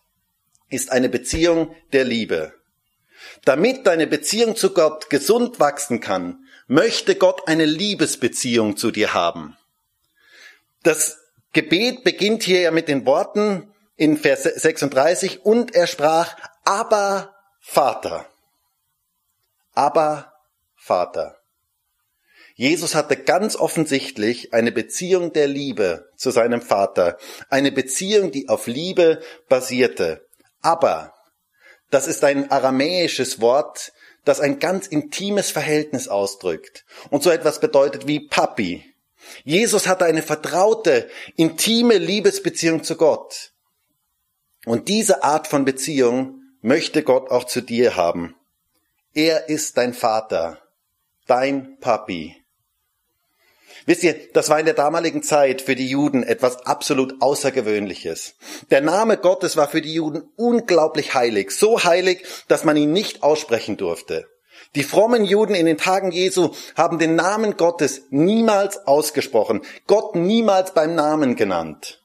ist 0.70 0.92
eine 0.92 1.10
Beziehung 1.10 1.76
der 1.94 2.04
Liebe. 2.04 2.54
Damit 3.46 3.86
deine 3.88 4.08
Beziehung 4.08 4.56
zu 4.56 4.74
Gott 4.74 5.10
gesund 5.10 5.60
wachsen 5.60 6.02
kann, 6.02 6.46
möchte 6.68 7.16
Gott 7.16 7.48
eine 7.48 7.66
Liebesbeziehung 7.66 8.78
zu 8.78 8.92
dir 8.92 9.14
haben. 9.14 9.56
Das 10.84 11.18
Gebet 11.54 12.04
beginnt 12.04 12.44
hier 12.44 12.62
ja 12.62 12.72
mit 12.72 12.88
den 12.88 13.06
Worten 13.06 13.72
in 13.96 14.18
Vers 14.18 14.44
36 14.44 15.46
und 15.46 15.74
er 15.74 15.88
sprach, 15.88 16.36
aber 16.66 17.36
Vater. 17.60 18.28
Aber 19.78 20.34
Vater. 20.76 21.38
Jesus 22.56 22.96
hatte 22.96 23.16
ganz 23.16 23.56
offensichtlich 23.56 24.52
eine 24.52 24.72
Beziehung 24.72 25.34
der 25.34 25.46
Liebe 25.48 26.10
zu 26.16 26.32
seinem 26.32 26.64
Vater, 26.64 27.20
eine 27.52 27.72
Beziehung, 27.72 28.32
die 28.32 28.50
auf 28.50 28.66
Liebe 28.66 29.22
basierte. 29.50 30.26
Aber, 30.64 31.14
das 31.92 32.08
ist 32.08 32.24
ein 32.24 32.50
aramäisches 32.50 33.40
Wort, 33.40 33.94
das 34.26 34.40
ein 34.40 34.58
ganz 34.58 34.88
intimes 34.88 35.52
Verhältnis 35.52 36.08
ausdrückt 36.08 36.84
und 37.12 37.22
so 37.22 37.30
etwas 37.30 37.60
bedeutet 37.60 38.08
wie 38.08 38.22
Papi. 38.22 38.84
Jesus 39.44 39.86
hatte 39.86 40.06
eine 40.06 40.24
vertraute, 40.24 41.08
intime 41.36 42.00
Liebesbeziehung 42.00 42.84
zu 42.84 42.96
Gott. 42.96 43.52
Und 44.66 44.88
diese 44.88 45.24
Art 45.24 45.46
von 45.46 45.66
Beziehung 45.66 46.42
möchte 46.62 47.04
Gott 47.04 47.30
auch 47.30 47.44
zu 47.44 47.62
dir 47.62 47.96
haben. 47.96 48.34
Er 49.18 49.50
ist 49.50 49.78
dein 49.78 49.96
Vater, 49.96 50.60
dein 51.26 51.80
Papi. 51.80 52.36
Wisst 53.88 54.04
ihr, 54.04 54.16
das 54.34 54.52
war 54.52 54.60
in 54.60 54.66
der 54.66 54.76
damaligen 54.76 55.24
Zeit 55.24 55.64
für 55.64 55.76
die 55.76 55.88
Juden 55.88 56.22
etwas 56.22 56.68
absolut 56.68 57.20
Außergewöhnliches. 57.20 58.36
Der 58.70 58.82
Name 58.82 59.18
Gottes 59.18 59.58
war 59.58 59.70
für 59.70 59.82
die 59.82 59.96
Juden 59.96 60.30
unglaublich 60.36 61.16
heilig, 61.16 61.50
so 61.50 61.84
heilig, 61.84 62.28
dass 62.48 62.64
man 62.64 62.78
ihn 62.78 62.94
nicht 62.94 63.24
aussprechen 63.24 63.76
durfte. 63.76 64.28
Die 64.76 64.84
frommen 64.84 65.26
Juden 65.26 65.56
in 65.56 65.66
den 65.66 65.80
Tagen 65.80 66.12
Jesu 66.12 66.52
haben 66.76 67.00
den 67.00 67.16
Namen 67.16 67.58
Gottes 67.58 68.04
niemals 68.12 68.86
ausgesprochen, 68.86 69.64
Gott 69.88 70.14
niemals 70.14 70.76
beim 70.76 70.94
Namen 70.94 71.36
genannt. 71.36 72.04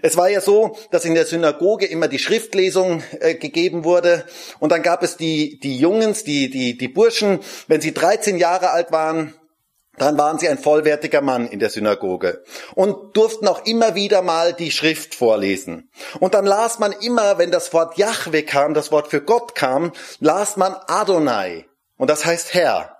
Es 0.00 0.16
war 0.16 0.30
ja 0.30 0.40
so, 0.40 0.76
dass 0.90 1.04
in 1.04 1.14
der 1.14 1.26
Synagoge 1.26 1.86
immer 1.86 2.08
die 2.08 2.18
Schriftlesung 2.18 3.02
äh, 3.20 3.34
gegeben 3.34 3.84
wurde 3.84 4.24
und 4.60 4.72
dann 4.72 4.82
gab 4.82 5.02
es 5.02 5.16
die, 5.16 5.58
die 5.60 5.78
Jungens, 5.78 6.24
die, 6.24 6.48
die, 6.48 6.78
die 6.78 6.88
Burschen, 6.88 7.40
wenn 7.66 7.80
sie 7.80 7.92
13 7.92 8.38
Jahre 8.38 8.70
alt 8.70 8.92
waren, 8.92 9.34
dann 9.98 10.16
waren 10.16 10.38
sie 10.38 10.48
ein 10.48 10.58
vollwertiger 10.58 11.20
Mann 11.20 11.46
in 11.46 11.58
der 11.58 11.68
Synagoge 11.68 12.42
und 12.74 13.14
durften 13.14 13.46
auch 13.46 13.66
immer 13.66 13.94
wieder 13.94 14.22
mal 14.22 14.54
die 14.54 14.70
Schrift 14.70 15.14
vorlesen. 15.14 15.90
Und 16.18 16.32
dann 16.32 16.46
las 16.46 16.78
man 16.78 16.92
immer, 16.92 17.36
wenn 17.36 17.50
das 17.50 17.74
Wort 17.74 17.98
Yahweh 17.98 18.42
kam, 18.42 18.72
das 18.72 18.90
Wort 18.90 19.08
für 19.08 19.20
Gott 19.20 19.54
kam, 19.54 19.92
las 20.18 20.56
man 20.56 20.74
Adonai. 20.86 21.66
Und 21.98 22.08
das 22.08 22.24
heißt 22.24 22.54
Herr. 22.54 22.91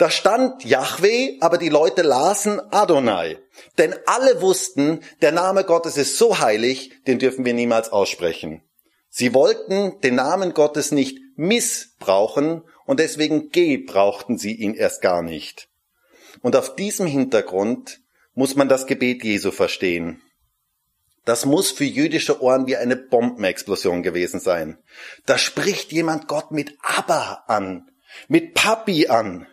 Da 0.00 0.08
stand 0.08 0.64
Yahweh, 0.64 1.36
aber 1.40 1.58
die 1.58 1.68
Leute 1.68 2.00
lasen 2.00 2.58
Adonai. 2.72 3.36
Denn 3.76 3.94
alle 4.06 4.40
wussten, 4.40 5.00
der 5.20 5.30
Name 5.30 5.62
Gottes 5.62 5.98
ist 5.98 6.16
so 6.16 6.38
heilig, 6.38 6.90
den 7.06 7.18
dürfen 7.18 7.44
wir 7.44 7.52
niemals 7.52 7.92
aussprechen. 7.92 8.62
Sie 9.10 9.34
wollten 9.34 10.00
den 10.00 10.14
Namen 10.14 10.54
Gottes 10.54 10.90
nicht 10.90 11.18
missbrauchen 11.36 12.62
und 12.86 12.98
deswegen 12.98 13.50
gebrauchten 13.50 14.38
sie 14.38 14.54
ihn 14.54 14.72
erst 14.72 15.02
gar 15.02 15.20
nicht. 15.20 15.68
Und 16.40 16.56
auf 16.56 16.76
diesem 16.76 17.06
Hintergrund 17.06 18.00
muss 18.32 18.56
man 18.56 18.70
das 18.70 18.86
Gebet 18.86 19.22
Jesu 19.22 19.50
verstehen. 19.50 20.22
Das 21.26 21.44
muss 21.44 21.72
für 21.72 21.84
jüdische 21.84 22.40
Ohren 22.40 22.66
wie 22.66 22.78
eine 22.78 22.96
Bombenexplosion 22.96 24.02
gewesen 24.02 24.40
sein. 24.40 24.78
Da 25.26 25.36
spricht 25.36 25.92
jemand 25.92 26.26
Gott 26.26 26.52
mit 26.52 26.78
Abba 26.80 27.44
an, 27.48 27.90
mit 28.28 28.54
Papi 28.54 29.08
an. 29.08 29.46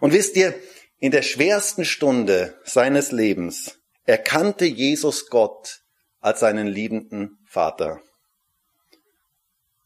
Und 0.00 0.12
wisst 0.12 0.36
ihr, 0.36 0.54
in 0.98 1.10
der 1.10 1.22
schwersten 1.22 1.84
Stunde 1.84 2.58
seines 2.64 3.12
Lebens 3.12 3.78
erkannte 4.04 4.64
Jesus 4.64 5.28
Gott 5.28 5.82
als 6.20 6.40
seinen 6.40 6.66
liebenden 6.66 7.38
Vater. 7.46 8.00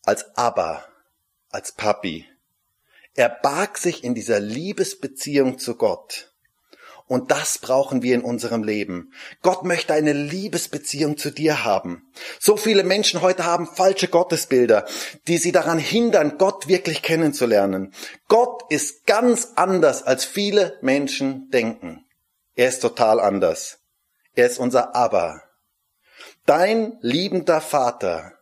Als 0.05 0.37
Abba, 0.37 0.87
als 1.51 1.73
Papi. 1.73 2.27
Er 3.15 3.29
barg 3.29 3.79
sich 3.79 4.05
in 4.05 4.15
dieser 4.15 4.39
Liebesbeziehung 4.39 5.59
zu 5.59 5.75
Gott. 5.75 6.33
Und 7.09 7.31
das 7.31 7.57
brauchen 7.57 8.03
wir 8.03 8.15
in 8.15 8.23
unserem 8.23 8.63
Leben. 8.63 9.13
Gott 9.43 9.65
möchte 9.65 9.95
eine 9.95 10.13
Liebesbeziehung 10.13 11.17
zu 11.17 11.31
dir 11.31 11.65
haben. 11.65 12.13
So 12.39 12.59
viele 12.59 12.85
Menschen 12.85 13.23
heute 13.23 13.47
haben 13.47 13.67
falsche 13.67 14.09
Gottesbilder, 14.09 14.87
die 15.27 15.39
sie 15.39 15.51
daran 15.51 15.79
hindern, 15.79 16.37
Gott 16.37 16.69
wirklich 16.69 17.03
kennenzulernen. 17.03 17.95
Gott 18.29 18.63
ist 18.71 19.07
ganz 19.07 19.53
anders, 19.57 20.03
als 20.03 20.27
viele 20.27 20.79
Menschen 20.83 21.51
denken. 21.51 22.05
Er 22.55 22.69
ist 22.69 22.81
total 22.81 23.21
anders. 23.21 23.79
Er 24.35 24.47
ist 24.47 24.59
unser 24.59 24.95
Aber. 24.95 25.43
Dein 26.45 26.99
liebender 27.01 27.63
Vater, 27.63 28.35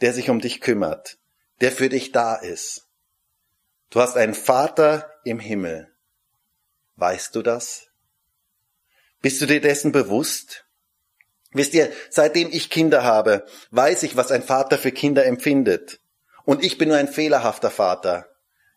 der 0.00 0.12
sich 0.12 0.30
um 0.30 0.40
dich 0.40 0.60
kümmert, 0.60 1.18
der 1.60 1.72
für 1.72 1.88
dich 1.88 2.12
da 2.12 2.36
ist. 2.36 2.86
Du 3.90 4.00
hast 4.00 4.16
einen 4.16 4.34
Vater 4.34 5.10
im 5.24 5.40
Himmel. 5.40 5.92
Weißt 6.96 7.34
du 7.34 7.42
das? 7.42 7.88
Bist 9.22 9.40
du 9.40 9.46
dir 9.46 9.60
dessen 9.60 9.92
bewusst? 9.92 10.64
Wisst 11.52 11.74
ihr, 11.74 11.90
seitdem 12.10 12.50
ich 12.50 12.70
Kinder 12.70 13.02
habe, 13.02 13.46
weiß 13.70 14.02
ich, 14.02 14.16
was 14.16 14.30
ein 14.30 14.42
Vater 14.42 14.78
für 14.78 14.92
Kinder 14.92 15.24
empfindet. 15.24 16.00
Und 16.44 16.62
ich 16.62 16.78
bin 16.78 16.88
nur 16.88 16.98
ein 16.98 17.08
fehlerhafter 17.08 17.70
Vater. 17.70 18.28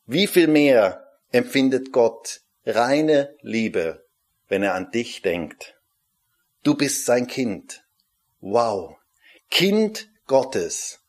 Wie 0.05 0.27
viel 0.27 0.47
mehr 0.47 1.05
empfindet 1.31 1.91
Gott 1.91 2.41
reine 2.65 3.35
Liebe, 3.41 4.05
wenn 4.47 4.63
er 4.63 4.75
an 4.75 4.91
dich 4.91 5.21
denkt? 5.21 5.75
Du 6.63 6.75
bist 6.75 7.05
sein 7.05 7.27
Kind. 7.27 7.83
Wow. 8.41 8.95
Kind 9.51 10.09
Gottes. 10.25 10.99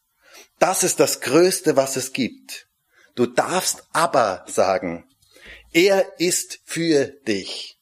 Das 0.58 0.82
ist 0.82 1.00
das 1.00 1.20
Größte, 1.20 1.76
was 1.76 1.96
es 1.96 2.12
gibt. 2.12 2.68
Du 3.14 3.26
darfst 3.26 3.84
aber 3.92 4.44
sagen, 4.46 5.08
er 5.72 6.18
ist 6.18 6.60
für 6.64 7.06
dich. 7.06 7.79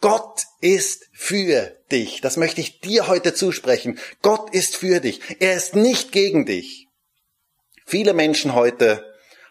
Gott 0.00 0.42
ist 0.60 1.08
für 1.12 1.76
dich. 1.90 2.20
Das 2.20 2.36
möchte 2.36 2.60
ich 2.60 2.80
dir 2.80 3.08
heute 3.08 3.34
zusprechen. 3.34 3.98
Gott 4.22 4.54
ist 4.54 4.76
für 4.76 5.00
dich. 5.00 5.20
Er 5.40 5.56
ist 5.56 5.74
nicht 5.74 6.12
gegen 6.12 6.46
dich. 6.46 6.88
Viele 7.86 8.14
Menschen 8.14 8.54
heute 8.54 9.04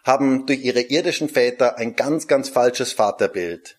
haben 0.04 0.46
durch 0.46 0.60
ihre 0.60 0.82
irdischen 0.82 1.28
Väter 1.28 1.78
ein 1.78 1.96
ganz, 1.96 2.28
ganz 2.28 2.48
falsches 2.48 2.92
Vaterbild. 2.92 3.78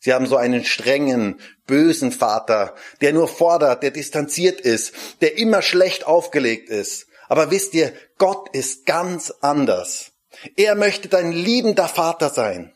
Sie 0.00 0.12
haben 0.14 0.26
so 0.26 0.36
einen 0.36 0.64
strengen, 0.64 1.40
bösen 1.66 2.12
Vater, 2.12 2.76
der 3.00 3.12
nur 3.12 3.26
fordert, 3.26 3.82
der 3.82 3.90
distanziert 3.90 4.60
ist, 4.60 4.94
der 5.20 5.36
immer 5.36 5.62
schlecht 5.62 6.06
aufgelegt 6.06 6.70
ist. 6.70 7.08
Aber 7.28 7.50
wisst 7.50 7.74
ihr, 7.74 7.92
Gott 8.16 8.48
ist 8.54 8.86
ganz 8.86 9.32
anders. 9.40 10.12
Er 10.56 10.76
möchte 10.76 11.08
dein 11.08 11.32
liebender 11.32 11.88
Vater 11.88 12.30
sein. 12.30 12.72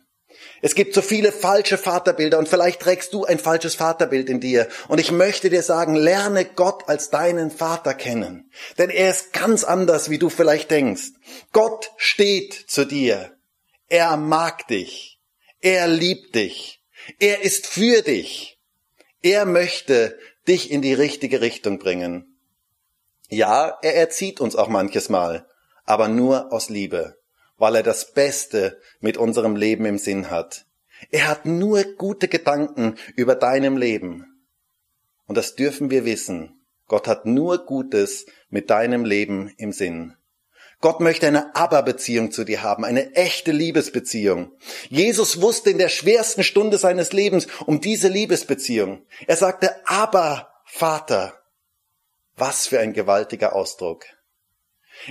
Es 0.65 0.77
gibt 0.77 0.95
so 0.95 1.03
viele 1.03 1.33
falsche 1.33 1.77
Vaterbilder 1.77 2.39
und 2.39 2.49
vielleicht 2.49 2.81
trägst 2.81 3.13
du 3.13 3.25
ein 3.25 3.41
falsches 3.41 3.75
Vaterbild 3.75 4.31
in 4.31 4.39
dir. 4.39 4.69
Und 4.87 5.01
ich 5.01 5.11
möchte 5.11 5.51
dir 5.51 5.63
sagen, 5.63 5.97
lerne 5.97 6.45
Gott 6.45 6.89
als 6.89 7.11
deinen 7.11 7.51
Vater 7.51 7.95
kennen. 7.95 8.49
Denn 8.79 8.89
er 8.89 9.11
ist 9.11 9.33
ganz 9.33 9.65
anders, 9.65 10.09
wie 10.09 10.19
du 10.19 10.29
vielleicht 10.29 10.71
denkst. 10.71 11.11
Gott 11.51 11.91
steht 11.97 12.55
zu 12.55 12.85
dir. 12.85 13.37
Er 13.89 14.17
mag 14.17 14.69
dich. 14.69 15.19
Er 15.61 15.89
liebt 15.89 16.37
dich. 16.37 16.81
Er 17.19 17.43
ist 17.43 17.67
für 17.67 18.03
dich. 18.03 18.61
Er 19.21 19.47
möchte 19.47 20.17
dich 20.47 20.71
in 20.71 20.81
die 20.81 20.95
richtige 20.95 21.41
Richtung 21.41 21.81
bringen. 21.81 22.39
Ja, 23.29 23.79
er 23.83 23.97
erzieht 23.97 24.41
uns 24.41 24.55
auch 24.55 24.69
manches 24.69 25.09
Mal, 25.09 25.45
aber 25.85 26.07
nur 26.07 26.53
aus 26.53 26.69
Liebe 26.69 27.17
weil 27.63 27.77
er 27.77 27.85
das 27.85 28.11
Beste 28.11 28.81
mit 28.99 29.17
unserem 29.17 29.55
Leben 29.55 29.85
im 29.85 29.97
Sinn 29.97 30.31
hat. 30.31 30.67
Er 31.13 31.29
hat 31.29 31.47
nur 31.47 31.85
gute 31.85 32.27
Gedanken 32.27 32.97
über 33.15 33.37
deinem 33.37 33.77
Leben. 33.77 34.27
Und 35.29 35.39
das 35.39 35.55
dürfen 35.55 35.89
wir 35.89 36.05
wissen. 36.05 36.61
Gott 36.89 37.07
hat 37.07 37.25
nur 37.25 37.65
Gutes 37.65 38.27
mit 38.51 38.69
deinem 38.69 39.05
Leben 39.05 39.55
im 39.59 39.71
Sinn. 39.71 40.17
Gott 40.81 40.99
möchte 40.99 41.29
eine 41.29 41.55
Aber-Beziehung 41.55 42.33
zu 42.33 42.43
dir 42.43 42.65
haben, 42.65 42.85
eine 42.85 43.15
echte 43.15 43.53
Liebesbeziehung. 43.53 44.51
Jesus 44.89 45.41
wusste 45.41 45.71
in 45.71 45.79
der 45.79 45.89
schwersten 45.89 46.43
Stunde 46.43 46.79
seines 46.79 47.13
Lebens 47.13 47.47
um 47.65 47.81
diese 47.81 48.09
Liebesbeziehung. 48.09 49.07
Er 49.29 49.37
sagte, 49.37 49.77
Aber, 49.87 50.53
Vater. 50.65 51.41
Was 52.35 52.67
für 52.67 52.81
ein 52.81 52.93
gewaltiger 52.93 53.55
Ausdruck. 53.55 54.05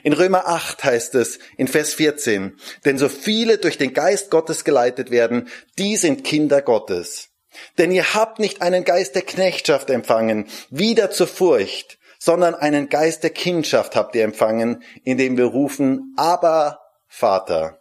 In 0.03 0.13
Römer 0.13 0.47
8 0.47 0.83
heißt 0.83 1.15
es 1.15 1.39
in 1.57 1.67
Vers 1.67 1.93
14, 1.93 2.57
denn 2.85 2.97
so 2.97 3.09
viele 3.09 3.57
durch 3.57 3.77
den 3.77 3.93
Geist 3.93 4.31
Gottes 4.31 4.63
geleitet 4.63 5.11
werden, 5.11 5.49
die 5.77 5.97
sind 5.97 6.23
Kinder 6.23 6.61
Gottes. 6.61 7.29
Denn 7.77 7.91
ihr 7.91 8.13
habt 8.13 8.39
nicht 8.39 8.61
einen 8.61 8.85
Geist 8.85 9.15
der 9.15 9.23
Knechtschaft 9.23 9.89
empfangen, 9.89 10.47
wieder 10.69 11.11
zur 11.11 11.27
Furcht, 11.27 11.99
sondern 12.19 12.55
einen 12.55 12.87
Geist 12.89 13.23
der 13.23 13.31
Kindschaft 13.31 13.95
habt 13.95 14.15
ihr 14.15 14.23
empfangen, 14.23 14.83
indem 15.03 15.37
wir 15.37 15.45
rufen, 15.45 16.13
aber 16.17 16.79
Vater. 17.07 17.79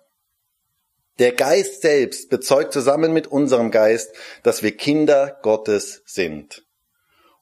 Der 1.18 1.32
Geist 1.32 1.82
selbst 1.82 2.30
bezeugt 2.30 2.72
zusammen 2.72 3.12
mit 3.12 3.26
unserem 3.26 3.70
Geist, 3.70 4.12
dass 4.42 4.62
wir 4.62 4.76
Kinder 4.76 5.38
Gottes 5.42 6.02
sind. 6.06 6.64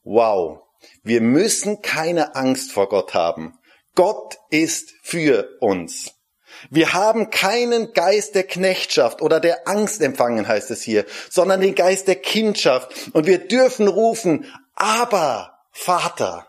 Wow. 0.03 0.63
Wir 1.05 1.21
müssen 1.21 1.81
keine 1.83 2.35
Angst 2.35 2.73
vor 2.73 2.89
Gott 2.89 3.15
haben. 3.15 3.58
Gott 3.99 4.39
ist 4.51 4.95
für 5.03 5.57
uns. 5.59 6.15
Wir 6.71 6.93
haben 6.93 7.31
keinen 7.31 7.95
Geist 7.95 8.37
der 8.37 8.45
Knechtschaft 8.45 9.23
oder 9.23 9.41
der 9.41 9.67
Angst 9.67 10.01
empfangen, 10.03 10.47
heißt 10.47 10.71
es 10.71 10.83
hier, 10.83 11.05
sondern 11.29 11.61
den 11.61 11.75
Geist 11.75 12.07
der 12.07 12.15
Kindschaft. 12.15 13.11
Und 13.13 13.27
wir 13.27 13.49
dürfen 13.49 13.89
rufen, 13.89 14.47
aber 14.77 15.59
Vater. 15.73 16.47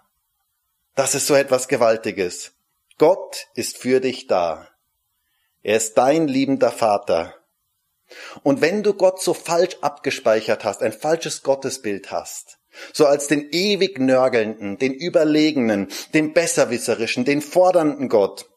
Das 0.93 1.15
ist 1.15 1.25
so 1.25 1.33
etwas 1.33 1.67
Gewaltiges. 1.67 2.51
Gott 2.99 3.47
ist 3.55 3.79
für 3.79 3.99
dich 3.99 4.27
da. 4.27 4.67
Er 5.63 5.77
ist 5.77 5.97
dein 5.97 6.27
liebender 6.27 6.71
Vater. 6.71 7.33
Und 8.43 8.61
wenn 8.61 8.83
du 8.83 8.93
Gott 8.93 9.23
so 9.23 9.33
falsch 9.33 9.75
abgespeichert 9.81 10.63
hast, 10.63 10.83
ein 10.83 10.93
falsches 10.93 11.41
Gottesbild 11.41 12.11
hast, 12.11 12.58
so 12.93 13.05
als 13.05 13.27
den 13.27 13.49
ewig 13.51 13.99
Nörgelnden, 13.99 14.77
den 14.77 14.93
Überlegenen, 14.93 15.87
den 16.13 16.33
Besserwisserischen, 16.33 17.25
den 17.25 17.41
fordernden 17.41 18.09
Gott, 18.09 18.49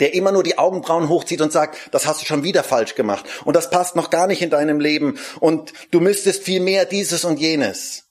der 0.00 0.14
immer 0.14 0.32
nur 0.32 0.42
die 0.42 0.58
Augenbrauen 0.58 1.08
hochzieht 1.08 1.40
und 1.40 1.52
sagt, 1.52 1.88
das 1.92 2.06
hast 2.06 2.20
du 2.20 2.26
schon 2.26 2.42
wieder 2.42 2.62
falsch 2.62 2.94
gemacht 2.94 3.24
und 3.44 3.56
das 3.56 3.70
passt 3.70 3.96
noch 3.96 4.10
gar 4.10 4.26
nicht 4.26 4.42
in 4.42 4.50
deinem 4.50 4.80
Leben 4.80 5.18
und 5.40 5.72
du 5.90 6.00
müsstest 6.00 6.42
viel 6.42 6.60
mehr 6.60 6.84
dieses 6.84 7.24
und 7.24 7.38
jenes, 7.38 8.04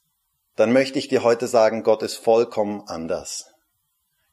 dann 0.55 0.71
möchte 0.71 0.99
ich 0.99 1.07
dir 1.07 1.23
heute 1.23 1.47
sagen, 1.47 1.83
Gott 1.83 2.01
ist 2.01 2.15
vollkommen 2.15 2.83
anders. 2.87 3.47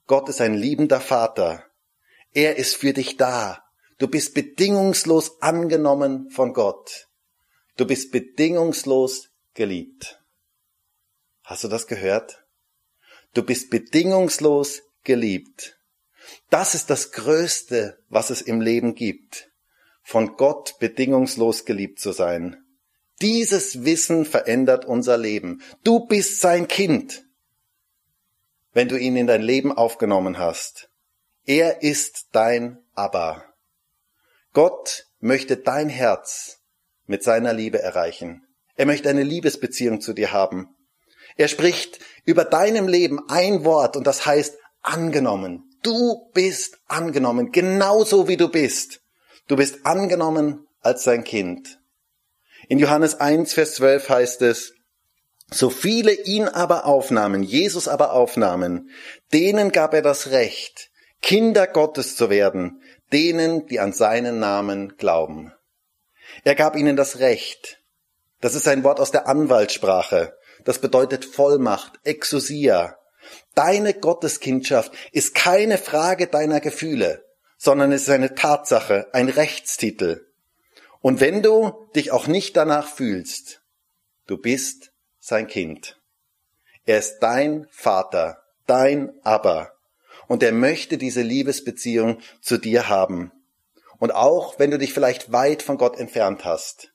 Gott 0.06 0.28
ist 0.28 0.40
ein 0.40 0.54
liebender 0.54 1.00
Vater. 1.00 1.64
Er 2.32 2.56
ist 2.56 2.76
für 2.76 2.92
dich 2.92 3.16
da. 3.16 3.62
Du 3.98 4.08
bist 4.08 4.34
bedingungslos 4.34 5.40
angenommen 5.42 6.30
von 6.30 6.52
Gott. 6.52 7.08
Du 7.76 7.86
bist 7.86 8.12
bedingungslos 8.12 9.30
geliebt. 9.54 10.21
Hast 11.52 11.64
du 11.64 11.68
das 11.68 11.86
gehört? 11.86 12.46
Du 13.34 13.42
bist 13.42 13.68
bedingungslos 13.68 14.80
geliebt. 15.04 15.78
Das 16.48 16.74
ist 16.74 16.88
das 16.88 17.12
Größte, 17.12 17.98
was 18.08 18.30
es 18.30 18.40
im 18.40 18.62
Leben 18.62 18.94
gibt. 18.94 19.50
Von 20.02 20.38
Gott 20.38 20.78
bedingungslos 20.78 21.66
geliebt 21.66 22.00
zu 22.00 22.12
sein. 22.12 22.64
Dieses 23.20 23.84
Wissen 23.84 24.24
verändert 24.24 24.86
unser 24.86 25.18
Leben. 25.18 25.60
Du 25.84 26.06
bist 26.06 26.40
sein 26.40 26.68
Kind, 26.68 27.22
wenn 28.72 28.88
du 28.88 28.98
ihn 28.98 29.14
in 29.16 29.26
dein 29.26 29.42
Leben 29.42 29.72
aufgenommen 29.72 30.38
hast. 30.38 30.88
Er 31.44 31.82
ist 31.82 32.28
dein 32.32 32.78
Abba. 32.94 33.44
Gott 34.54 35.06
möchte 35.20 35.58
dein 35.58 35.90
Herz 35.90 36.62
mit 37.04 37.22
seiner 37.22 37.52
Liebe 37.52 37.78
erreichen. 37.78 38.46
Er 38.74 38.86
möchte 38.86 39.10
eine 39.10 39.22
Liebesbeziehung 39.22 40.00
zu 40.00 40.14
dir 40.14 40.32
haben. 40.32 40.74
Er 41.36 41.48
spricht 41.48 41.98
über 42.24 42.44
deinem 42.44 42.88
Leben 42.88 43.20
ein 43.28 43.64
Wort 43.64 43.96
und 43.96 44.06
das 44.06 44.26
heißt 44.26 44.58
angenommen. 44.82 45.68
Du 45.82 46.30
bist 46.32 46.78
angenommen, 46.86 47.50
genauso 47.50 48.28
wie 48.28 48.36
du 48.36 48.48
bist. 48.48 49.00
Du 49.48 49.56
bist 49.56 49.84
angenommen 49.84 50.66
als 50.80 51.04
sein 51.04 51.24
Kind. 51.24 51.80
In 52.68 52.78
Johannes 52.78 53.20
1, 53.20 53.54
Vers 53.54 53.74
12 53.74 54.08
heißt 54.08 54.42
es, 54.42 54.74
so 55.50 55.68
viele 55.68 56.12
ihn 56.12 56.48
aber 56.48 56.86
aufnahmen, 56.86 57.42
Jesus 57.42 57.88
aber 57.88 58.12
aufnahmen, 58.12 58.90
denen 59.32 59.72
gab 59.72 59.92
er 59.92 60.00
das 60.00 60.30
Recht, 60.30 60.90
Kinder 61.20 61.66
Gottes 61.66 62.16
zu 62.16 62.30
werden, 62.30 62.80
denen, 63.12 63.66
die 63.66 63.78
an 63.78 63.92
seinen 63.92 64.38
Namen 64.38 64.96
glauben. 64.96 65.52
Er 66.44 66.54
gab 66.54 66.76
ihnen 66.76 66.96
das 66.96 67.18
Recht. 67.18 67.78
Das 68.40 68.54
ist 68.54 68.66
ein 68.66 68.82
Wort 68.84 68.98
aus 68.98 69.10
der 69.10 69.28
Anwaltssprache. 69.28 70.34
Das 70.64 70.80
bedeutet 70.80 71.24
Vollmacht, 71.24 71.98
Exousia. 72.04 72.96
Deine 73.54 73.94
Gotteskindschaft 73.94 74.92
ist 75.12 75.34
keine 75.34 75.78
Frage 75.78 76.26
deiner 76.26 76.60
Gefühle, 76.60 77.24
sondern 77.56 77.92
es 77.92 78.02
ist 78.02 78.10
eine 78.10 78.34
Tatsache, 78.34 79.08
ein 79.12 79.28
Rechtstitel. 79.28 80.26
Und 81.00 81.20
wenn 81.20 81.42
du 81.42 81.72
dich 81.94 82.12
auch 82.12 82.26
nicht 82.26 82.56
danach 82.56 82.88
fühlst, 82.88 83.62
du 84.26 84.36
bist 84.36 84.92
sein 85.18 85.46
Kind. 85.46 86.00
Er 86.84 86.98
ist 86.98 87.18
dein 87.20 87.66
Vater, 87.70 88.42
dein 88.66 89.12
Abba. 89.22 89.72
Und 90.28 90.42
er 90.42 90.52
möchte 90.52 90.98
diese 90.98 91.22
Liebesbeziehung 91.22 92.20
zu 92.40 92.58
dir 92.58 92.88
haben. 92.88 93.32
Und 93.98 94.12
auch 94.12 94.58
wenn 94.58 94.70
du 94.70 94.78
dich 94.78 94.92
vielleicht 94.92 95.32
weit 95.32 95.62
von 95.62 95.76
Gott 95.76 95.98
entfernt 95.98 96.44
hast, 96.44 96.92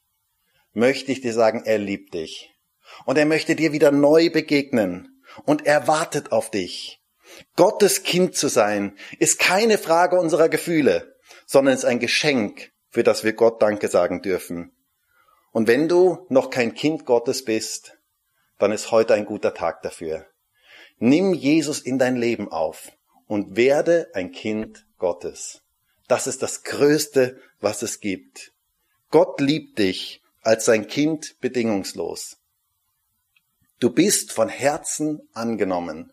möchte 0.73 1.11
ich 1.11 1.21
dir 1.21 1.33
sagen, 1.33 1.63
er 1.65 1.77
liebt 1.77 2.13
dich. 2.13 2.56
Und 3.05 3.17
er 3.17 3.25
möchte 3.25 3.55
dir 3.55 3.71
wieder 3.71 3.91
neu 3.91 4.29
begegnen. 4.29 5.21
Und 5.45 5.65
er 5.65 5.87
wartet 5.87 6.31
auf 6.31 6.51
dich. 6.51 7.01
Gottes 7.55 8.03
Kind 8.03 8.35
zu 8.35 8.47
sein, 8.47 8.97
ist 9.19 9.39
keine 9.39 9.77
Frage 9.77 10.19
unserer 10.19 10.49
Gefühle, 10.49 11.15
sondern 11.45 11.73
ist 11.75 11.85
ein 11.85 11.99
Geschenk, 11.99 12.71
für 12.89 13.03
das 13.03 13.23
wir 13.23 13.33
Gott 13.33 13.61
Danke 13.61 13.87
sagen 13.87 14.21
dürfen. 14.21 14.71
Und 15.51 15.67
wenn 15.67 15.87
du 15.87 16.25
noch 16.29 16.49
kein 16.49 16.73
Kind 16.73 17.05
Gottes 17.05 17.43
bist, 17.43 17.97
dann 18.57 18.71
ist 18.71 18.91
heute 18.91 19.13
ein 19.13 19.25
guter 19.25 19.53
Tag 19.53 19.81
dafür. 19.81 20.25
Nimm 20.99 21.33
Jesus 21.33 21.79
in 21.79 21.99
dein 21.99 22.15
Leben 22.15 22.51
auf 22.51 22.91
und 23.27 23.55
werde 23.55 24.09
ein 24.13 24.31
Kind 24.31 24.85
Gottes. 24.97 25.61
Das 26.07 26.25
ist 26.25 26.41
das 26.41 26.63
Größte, 26.63 27.39
was 27.59 27.81
es 27.81 27.99
gibt. 27.99 28.53
Gott 29.11 29.39
liebt 29.39 29.77
dich 29.79 30.21
als 30.41 30.65
sein 30.65 30.87
Kind 30.87 31.39
bedingungslos. 31.39 32.36
Du 33.79 33.91
bist 33.91 34.31
von 34.31 34.49
Herzen 34.49 35.21
angenommen. 35.33 36.11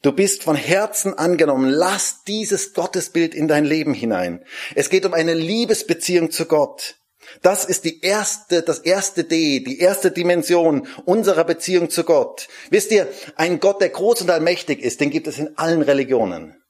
Du 0.00 0.12
bist 0.12 0.42
von 0.42 0.56
Herzen 0.56 1.18
angenommen. 1.18 1.68
Lass 1.68 2.24
dieses 2.24 2.72
Gottesbild 2.72 3.34
in 3.34 3.46
dein 3.46 3.64
Leben 3.64 3.92
hinein. 3.92 4.44
Es 4.74 4.88
geht 4.88 5.04
um 5.04 5.12
eine 5.12 5.34
Liebesbeziehung 5.34 6.30
zu 6.30 6.46
Gott. 6.46 6.96
Das 7.42 7.64
ist 7.64 7.84
die 7.84 8.00
erste, 8.00 8.62
das 8.62 8.78
erste 8.80 9.24
D, 9.24 9.60
die 9.60 9.78
erste 9.78 10.10
Dimension 10.10 10.88
unserer 11.04 11.44
Beziehung 11.44 11.90
zu 11.90 12.04
Gott. 12.04 12.48
Wisst 12.70 12.90
ihr, 12.90 13.06
ein 13.36 13.60
Gott, 13.60 13.80
der 13.80 13.90
groß 13.90 14.22
und 14.22 14.30
allmächtig 14.30 14.80
ist, 14.80 15.00
den 15.00 15.10
gibt 15.10 15.26
es 15.26 15.38
in 15.38 15.56
allen 15.56 15.82
Religionen. 15.82 16.62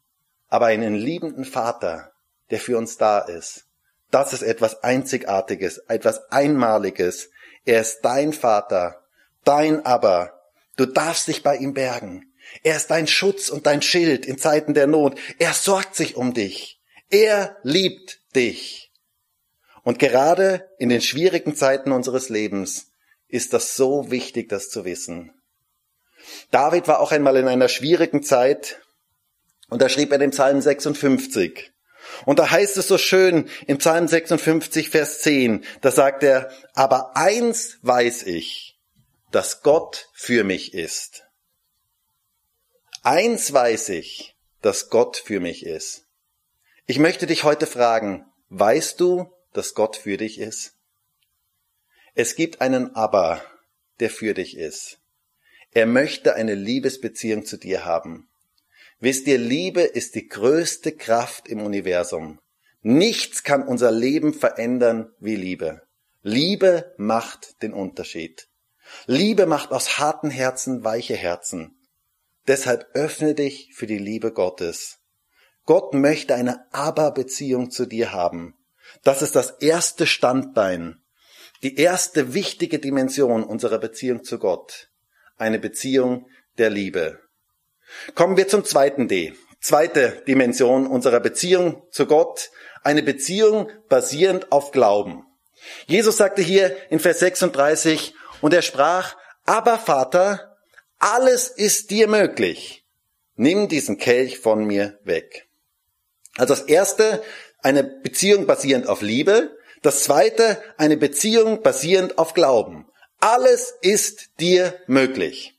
Aber 0.48 0.66
einen 0.66 0.94
liebenden 0.94 1.44
Vater, 1.44 2.12
der 2.50 2.58
für 2.58 2.76
uns 2.76 2.98
da 2.98 3.20
ist, 3.20 3.64
das 4.10 4.34
ist 4.34 4.42
etwas 4.42 4.82
Einzigartiges, 4.82 5.78
etwas 5.88 6.30
Einmaliges. 6.30 7.30
Er 7.64 7.80
ist 7.80 8.00
dein 8.02 8.34
Vater, 8.34 9.01
dein 9.44 9.84
Aber. 9.84 10.40
Du 10.76 10.86
darfst 10.86 11.28
dich 11.28 11.42
bei 11.42 11.56
ihm 11.56 11.74
bergen. 11.74 12.32
Er 12.62 12.76
ist 12.76 12.90
dein 12.90 13.06
Schutz 13.06 13.48
und 13.48 13.66
dein 13.66 13.82
Schild 13.82 14.26
in 14.26 14.38
Zeiten 14.38 14.74
der 14.74 14.86
Not. 14.86 15.18
Er 15.38 15.52
sorgt 15.52 15.94
sich 15.94 16.16
um 16.16 16.34
dich. 16.34 16.80
Er 17.10 17.56
liebt 17.62 18.20
dich. 18.34 18.90
Und 19.84 19.98
gerade 19.98 20.68
in 20.78 20.88
den 20.88 21.00
schwierigen 21.00 21.56
Zeiten 21.56 21.92
unseres 21.92 22.28
Lebens 22.28 22.92
ist 23.28 23.52
das 23.52 23.76
so 23.76 24.10
wichtig, 24.10 24.48
das 24.48 24.70
zu 24.70 24.84
wissen. 24.84 25.32
David 26.50 26.86
war 26.86 27.00
auch 27.00 27.12
einmal 27.12 27.36
in 27.36 27.48
einer 27.48 27.68
schwierigen 27.68 28.22
Zeit 28.22 28.80
und 29.68 29.82
da 29.82 29.88
schrieb 29.88 30.12
er 30.12 30.18
den 30.18 30.30
Psalm 30.30 30.60
56. 30.60 31.72
Und 32.24 32.38
da 32.38 32.50
heißt 32.50 32.76
es 32.76 32.88
so 32.88 32.98
schön 32.98 33.48
im 33.66 33.78
Psalm 33.78 34.06
56, 34.06 34.90
Vers 34.90 35.20
10, 35.20 35.64
da 35.80 35.90
sagt 35.90 36.22
er, 36.22 36.50
aber 36.74 37.16
eins 37.16 37.78
weiß 37.82 38.24
ich, 38.24 38.71
dass 39.32 39.62
Gott 39.62 40.10
für 40.12 40.44
mich 40.44 40.74
ist. 40.74 41.24
Eins 43.02 43.50
weiß 43.52 43.88
ich, 43.88 44.36
dass 44.60 44.90
Gott 44.90 45.16
für 45.16 45.40
mich 45.40 45.64
ist. 45.64 46.06
Ich 46.86 46.98
möchte 46.98 47.26
dich 47.26 47.42
heute 47.42 47.66
fragen, 47.66 48.26
weißt 48.50 49.00
du, 49.00 49.32
dass 49.54 49.72
Gott 49.72 49.96
für 49.96 50.18
dich 50.18 50.38
ist? 50.38 50.74
Es 52.14 52.36
gibt 52.36 52.60
einen 52.60 52.94
Aber, 52.94 53.42
der 54.00 54.10
für 54.10 54.34
dich 54.34 54.56
ist. 54.58 54.98
Er 55.70 55.86
möchte 55.86 56.34
eine 56.34 56.54
Liebesbeziehung 56.54 57.46
zu 57.46 57.56
dir 57.56 57.86
haben. 57.86 58.28
Wisst 59.00 59.26
ihr, 59.26 59.38
Liebe 59.38 59.80
ist 59.80 60.14
die 60.14 60.28
größte 60.28 60.92
Kraft 60.92 61.48
im 61.48 61.62
Universum. 61.62 62.38
Nichts 62.82 63.42
kann 63.42 63.66
unser 63.66 63.90
Leben 63.92 64.34
verändern 64.34 65.10
wie 65.20 65.36
Liebe. 65.36 65.80
Liebe 66.20 66.94
macht 66.98 67.62
den 67.62 67.72
Unterschied. 67.72 68.48
Liebe 69.06 69.46
macht 69.46 69.72
aus 69.72 69.98
harten 69.98 70.30
Herzen 70.30 70.84
weiche 70.84 71.14
Herzen. 71.14 71.76
Deshalb 72.46 72.86
öffne 72.94 73.34
dich 73.34 73.70
für 73.74 73.86
die 73.86 73.98
Liebe 73.98 74.32
Gottes. 74.32 74.98
Gott 75.64 75.94
möchte 75.94 76.34
eine 76.34 76.66
Aber-Beziehung 76.72 77.70
zu 77.70 77.86
dir 77.86 78.12
haben. 78.12 78.54
Das 79.04 79.22
ist 79.22 79.36
das 79.36 79.50
erste 79.60 80.06
Standbein, 80.06 81.02
die 81.62 81.76
erste 81.76 82.34
wichtige 82.34 82.78
Dimension 82.80 83.44
unserer 83.44 83.78
Beziehung 83.78 84.24
zu 84.24 84.38
Gott. 84.38 84.90
Eine 85.36 85.58
Beziehung 85.60 86.26
der 86.58 86.70
Liebe. 86.70 87.20
Kommen 88.14 88.36
wir 88.36 88.48
zum 88.48 88.64
zweiten 88.64 89.06
D. 89.06 89.34
Zweite 89.60 90.22
Dimension 90.26 90.88
unserer 90.88 91.20
Beziehung 91.20 91.84
zu 91.90 92.06
Gott. 92.06 92.50
Eine 92.82 93.02
Beziehung 93.02 93.70
basierend 93.88 94.50
auf 94.50 94.72
Glauben. 94.72 95.24
Jesus 95.86 96.16
sagte 96.16 96.42
hier 96.42 96.76
in 96.90 96.98
Vers 96.98 97.20
36, 97.20 98.14
und 98.42 98.52
er 98.52 98.60
sprach, 98.60 99.16
aber 99.46 99.78
Vater, 99.78 100.58
alles 100.98 101.48
ist 101.48 101.90
dir 101.90 102.06
möglich. 102.06 102.84
Nimm 103.36 103.68
diesen 103.68 103.96
Kelch 103.96 104.38
von 104.38 104.64
mir 104.64 104.98
weg. 105.04 105.48
Also 106.36 106.54
das 106.54 106.64
erste, 106.64 107.22
eine 107.62 107.82
Beziehung 107.82 108.46
basierend 108.46 108.88
auf 108.88 109.00
Liebe. 109.00 109.56
Das 109.80 110.04
zweite, 110.04 110.62
eine 110.76 110.96
Beziehung 110.96 111.62
basierend 111.62 112.18
auf 112.18 112.34
Glauben. 112.34 112.86
Alles 113.20 113.74
ist 113.80 114.30
dir 114.40 114.74
möglich. 114.86 115.58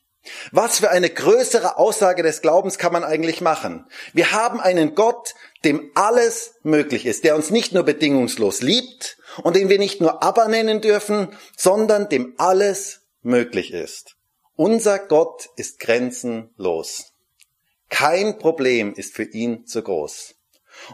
Was 0.52 0.78
für 0.78 0.90
eine 0.90 1.10
größere 1.10 1.76
Aussage 1.76 2.22
des 2.22 2.40
Glaubens 2.40 2.78
kann 2.78 2.92
man 2.92 3.04
eigentlich 3.04 3.40
machen? 3.40 3.86
Wir 4.14 4.32
haben 4.32 4.60
einen 4.60 4.94
Gott, 4.94 5.34
dem 5.64 5.90
alles 5.94 6.54
möglich 6.62 7.04
ist, 7.04 7.24
der 7.24 7.36
uns 7.36 7.50
nicht 7.50 7.72
nur 7.72 7.82
bedingungslos 7.82 8.62
liebt 8.62 9.18
und 9.42 9.56
den 9.56 9.68
wir 9.68 9.78
nicht 9.78 10.00
nur 10.00 10.22
aber 10.22 10.48
nennen 10.48 10.80
dürfen, 10.80 11.36
sondern 11.56 12.08
dem 12.08 12.34
alles 12.38 13.00
möglich 13.22 13.72
ist. 13.72 14.16
Unser 14.56 14.98
Gott 14.98 15.48
ist 15.56 15.80
grenzenlos. 15.80 17.12
Kein 17.88 18.38
Problem 18.38 18.94
ist 18.94 19.14
für 19.14 19.24
ihn 19.24 19.66
zu 19.66 19.82
groß. 19.82 20.34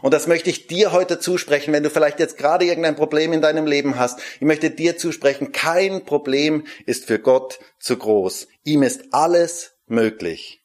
Und 0.01 0.13
das 0.13 0.27
möchte 0.27 0.49
ich 0.49 0.67
dir 0.67 0.91
heute 0.91 1.19
zusprechen, 1.19 1.73
wenn 1.73 1.83
du 1.83 1.89
vielleicht 1.89 2.19
jetzt 2.19 2.37
gerade 2.37 2.65
irgendein 2.65 2.95
Problem 2.95 3.33
in 3.33 3.41
deinem 3.41 3.65
Leben 3.65 3.97
hast. 3.97 4.19
Ich 4.35 4.41
möchte 4.41 4.69
dir 4.69 4.97
zusprechen, 4.97 5.51
kein 5.51 6.05
Problem 6.05 6.65
ist 6.85 7.05
für 7.05 7.19
Gott 7.19 7.59
zu 7.79 7.97
groß. 7.97 8.47
Ihm 8.63 8.83
ist 8.83 9.05
alles 9.11 9.73
möglich. 9.87 10.61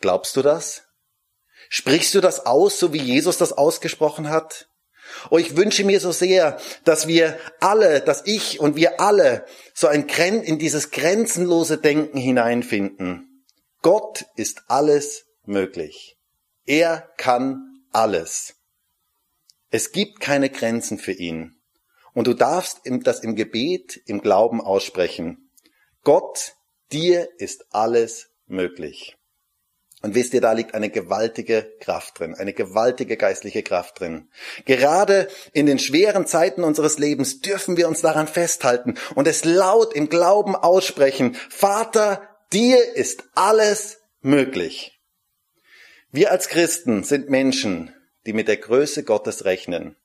Glaubst 0.00 0.36
du 0.36 0.42
das? 0.42 0.84
Sprichst 1.68 2.14
du 2.14 2.20
das 2.20 2.44
aus, 2.44 2.78
so 2.78 2.92
wie 2.92 3.00
Jesus 3.00 3.38
das 3.38 3.52
ausgesprochen 3.52 4.28
hat? 4.28 4.68
Oh, 5.30 5.38
ich 5.38 5.56
wünsche 5.56 5.84
mir 5.84 6.00
so 6.00 6.12
sehr, 6.12 6.58
dass 6.84 7.06
wir 7.06 7.38
alle, 7.60 8.00
dass 8.00 8.22
ich 8.26 8.60
und 8.60 8.76
wir 8.76 9.00
alle 9.00 9.44
so 9.74 9.86
ein 9.86 10.06
Gren 10.06 10.42
in 10.42 10.58
dieses 10.58 10.90
grenzenlose 10.90 11.78
Denken 11.78 12.18
hineinfinden. 12.18 13.44
Gott 13.82 14.26
ist 14.36 14.62
alles 14.68 15.24
möglich. 15.44 16.16
Er 16.64 17.08
kann 17.16 17.84
alles. 17.92 18.54
Es 19.70 19.92
gibt 19.92 20.20
keine 20.20 20.50
Grenzen 20.50 20.98
für 20.98 21.12
ihn. 21.12 21.56
Und 22.14 22.26
du 22.26 22.34
darfst 22.34 22.82
das 22.84 23.20
im 23.20 23.34
Gebet, 23.34 24.00
im 24.06 24.20
Glauben 24.20 24.60
aussprechen. 24.60 25.50
Gott, 26.04 26.54
dir 26.92 27.28
ist 27.38 27.66
alles 27.70 28.28
möglich. 28.46 29.16
Und 30.02 30.16
wisst 30.16 30.34
ihr, 30.34 30.40
da 30.40 30.52
liegt 30.52 30.74
eine 30.74 30.90
gewaltige 30.90 31.72
Kraft 31.80 32.18
drin, 32.18 32.34
eine 32.34 32.52
gewaltige 32.52 33.16
geistliche 33.16 33.62
Kraft 33.62 34.00
drin. 34.00 34.28
Gerade 34.64 35.28
in 35.52 35.66
den 35.66 35.78
schweren 35.78 36.26
Zeiten 36.26 36.64
unseres 36.64 36.98
Lebens 36.98 37.40
dürfen 37.40 37.76
wir 37.76 37.86
uns 37.86 38.00
daran 38.00 38.26
festhalten 38.26 38.96
und 39.14 39.28
es 39.28 39.44
laut 39.44 39.94
im 39.94 40.08
Glauben 40.08 40.56
aussprechen. 40.56 41.36
Vater, 41.48 42.28
dir 42.52 42.96
ist 42.96 43.22
alles 43.34 44.00
möglich. 44.20 45.00
Wir 46.10 46.32
als 46.32 46.48
Christen 46.48 47.04
sind 47.04 47.30
Menschen, 47.30 47.94
die 48.26 48.32
mit 48.32 48.48
der 48.48 48.56
Größe 48.56 49.04
Gottes 49.04 49.44
rechnen. 49.44 49.96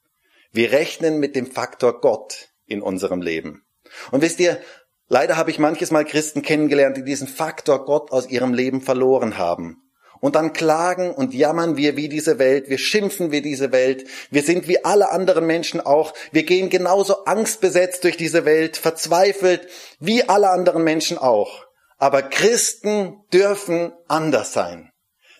Wir 0.51 0.71
rechnen 0.71 1.19
mit 1.19 1.35
dem 1.35 1.47
Faktor 1.47 2.01
Gott 2.01 2.49
in 2.67 2.83
unserem 2.83 3.21
Leben. 3.21 3.65
Und 4.11 4.21
wisst 4.21 4.39
ihr, 4.39 4.61
leider 5.07 5.37
habe 5.37 5.49
ich 5.49 5.59
manches 5.59 5.89
Mal 5.89 6.05
Christen 6.05 6.43
kennengelernt, 6.43 6.97
die 6.97 7.03
diesen 7.03 7.27
Faktor 7.27 7.85
Gott 7.85 8.11
aus 8.11 8.29
ihrem 8.29 8.53
Leben 8.53 8.81
verloren 8.81 9.37
haben. 9.37 9.86
Und 10.19 10.35
dann 10.35 10.53
klagen 10.53 11.11
und 11.11 11.33
jammern 11.33 11.77
wir 11.77 11.95
wie 11.95 12.09
diese 12.09 12.39
Welt, 12.39 12.69
wir 12.69 12.77
schimpfen 12.77 13.31
wie 13.31 13.41
diese 13.41 13.71
Welt, 13.71 14.05
wir 14.31 14.43
sind 14.43 14.67
wie 14.67 14.83
alle 14.83 15.09
anderen 15.09 15.45
Menschen 15.45 15.79
auch, 15.79 16.13
wir 16.31 16.43
gehen 16.43 16.69
genauso 16.69 17.25
angstbesetzt 17.25 18.03
durch 18.03 18.17
diese 18.17 18.45
Welt, 18.45 18.77
verzweifelt 18.77 19.67
wie 19.99 20.27
alle 20.27 20.49
anderen 20.49 20.83
Menschen 20.83 21.17
auch. 21.17 21.65
Aber 21.97 22.21
Christen 22.21 23.23
dürfen 23.33 23.93
anders 24.07 24.53
sein. 24.53 24.91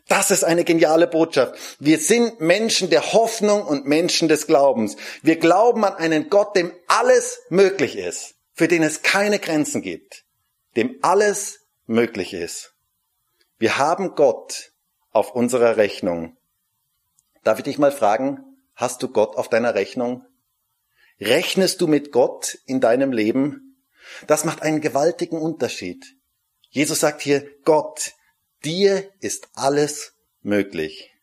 Das 0.07 0.31
ist 0.31 0.43
eine 0.43 0.63
geniale 0.63 1.07
Botschaft. 1.07 1.55
Wir 1.79 1.99
sind 1.99 2.39
Menschen 2.39 2.89
der 2.89 3.13
Hoffnung 3.13 3.63
und 3.63 3.85
Menschen 3.85 4.29
des 4.29 4.47
Glaubens. 4.47 4.95
Wir 5.21 5.35
glauben 5.35 5.83
an 5.83 5.95
einen 5.95 6.29
Gott, 6.29 6.55
dem 6.55 6.71
alles 6.87 7.39
möglich 7.49 7.97
ist, 7.97 8.35
für 8.53 8.67
den 8.67 8.83
es 8.83 9.01
keine 9.01 9.39
Grenzen 9.39 9.81
gibt, 9.81 10.23
dem 10.77 10.97
alles 11.01 11.59
möglich 11.87 12.33
ist. 12.33 12.73
Wir 13.59 13.79
haben 13.79 14.13
Gott 14.13 14.71
auf 15.09 15.33
unserer 15.33 15.77
Rechnung. 15.77 16.37
Darf 17.43 17.57
ich 17.57 17.63
dich 17.63 17.79
mal 17.79 17.91
fragen, 17.91 18.43
hast 18.75 19.01
du 19.01 19.07
Gott 19.07 19.35
auf 19.35 19.49
deiner 19.49 19.73
Rechnung? 19.73 20.23
Rechnest 21.19 21.81
du 21.81 21.87
mit 21.87 22.11
Gott 22.11 22.59
in 22.65 22.81
deinem 22.81 23.11
Leben? 23.11 23.83
Das 24.27 24.45
macht 24.45 24.61
einen 24.61 24.79
gewaltigen 24.79 25.39
Unterschied. 25.39 26.05
Jesus 26.69 26.99
sagt 26.99 27.21
hier, 27.21 27.49
Gott, 27.63 28.13
dir 28.63 29.09
ist 29.21 29.49
alles 29.55 30.13
möglich. 30.41 31.16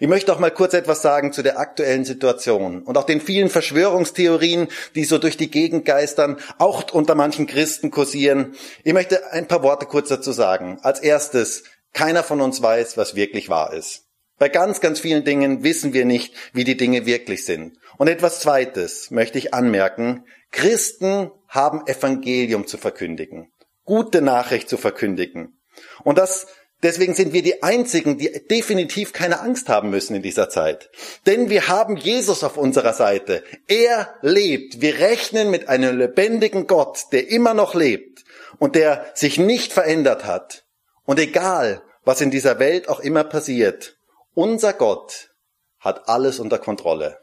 Ich 0.00 0.08
möchte 0.08 0.32
auch 0.32 0.38
mal 0.38 0.50
kurz 0.50 0.74
etwas 0.74 1.02
sagen 1.02 1.32
zu 1.32 1.42
der 1.42 1.58
aktuellen 1.58 2.04
Situation 2.04 2.82
und 2.82 2.96
auch 2.96 3.04
den 3.04 3.20
vielen 3.20 3.48
Verschwörungstheorien, 3.48 4.68
die 4.94 5.04
so 5.04 5.18
durch 5.18 5.36
die 5.36 5.50
Gegend 5.50 5.84
geistern, 5.84 6.38
auch 6.58 6.92
unter 6.92 7.14
manchen 7.14 7.46
Christen 7.46 7.90
kursieren. 7.90 8.54
Ich 8.84 8.92
möchte 8.92 9.32
ein 9.32 9.48
paar 9.48 9.62
Worte 9.62 9.86
kurz 9.86 10.08
dazu 10.08 10.32
sagen. 10.32 10.78
Als 10.82 11.00
erstes, 11.00 11.64
keiner 11.92 12.22
von 12.22 12.40
uns 12.40 12.62
weiß, 12.62 12.96
was 12.96 13.14
wirklich 13.14 13.48
wahr 13.48 13.72
ist. 13.72 14.04
Bei 14.38 14.48
ganz, 14.48 14.80
ganz 14.80 14.98
vielen 14.98 15.24
Dingen 15.24 15.62
wissen 15.62 15.92
wir 15.92 16.04
nicht, 16.04 16.34
wie 16.52 16.64
die 16.64 16.76
Dinge 16.76 17.06
wirklich 17.06 17.44
sind. 17.44 17.78
Und 17.96 18.08
etwas 18.08 18.40
Zweites 18.40 19.10
möchte 19.10 19.38
ich 19.38 19.54
anmerken. 19.54 20.24
Christen 20.50 21.30
haben 21.48 21.86
Evangelium 21.86 22.66
zu 22.66 22.78
verkündigen. 22.78 23.52
Gute 23.84 24.20
Nachricht 24.20 24.68
zu 24.68 24.76
verkündigen. 24.76 25.60
Und 26.02 26.18
das 26.18 26.46
Deswegen 26.82 27.14
sind 27.14 27.32
wir 27.32 27.42
die 27.42 27.62
Einzigen, 27.62 28.18
die 28.18 28.30
definitiv 28.48 29.12
keine 29.12 29.40
Angst 29.40 29.68
haben 29.68 29.90
müssen 29.90 30.16
in 30.16 30.22
dieser 30.22 30.48
Zeit. 30.48 30.90
Denn 31.26 31.48
wir 31.48 31.68
haben 31.68 31.96
Jesus 31.96 32.42
auf 32.42 32.56
unserer 32.56 32.92
Seite. 32.92 33.44
Er 33.68 34.14
lebt. 34.20 34.80
Wir 34.80 34.98
rechnen 34.98 35.50
mit 35.50 35.68
einem 35.68 35.96
lebendigen 35.96 36.66
Gott, 36.66 37.04
der 37.12 37.30
immer 37.30 37.54
noch 37.54 37.74
lebt 37.74 38.24
und 38.58 38.74
der 38.74 39.06
sich 39.14 39.38
nicht 39.38 39.72
verändert 39.72 40.24
hat. 40.24 40.64
Und 41.04 41.20
egal, 41.20 41.82
was 42.04 42.20
in 42.20 42.32
dieser 42.32 42.58
Welt 42.58 42.88
auch 42.88 43.00
immer 43.00 43.22
passiert, 43.22 43.96
unser 44.34 44.72
Gott 44.72 45.30
hat 45.78 46.08
alles 46.08 46.40
unter 46.40 46.58
Kontrolle. 46.58 47.18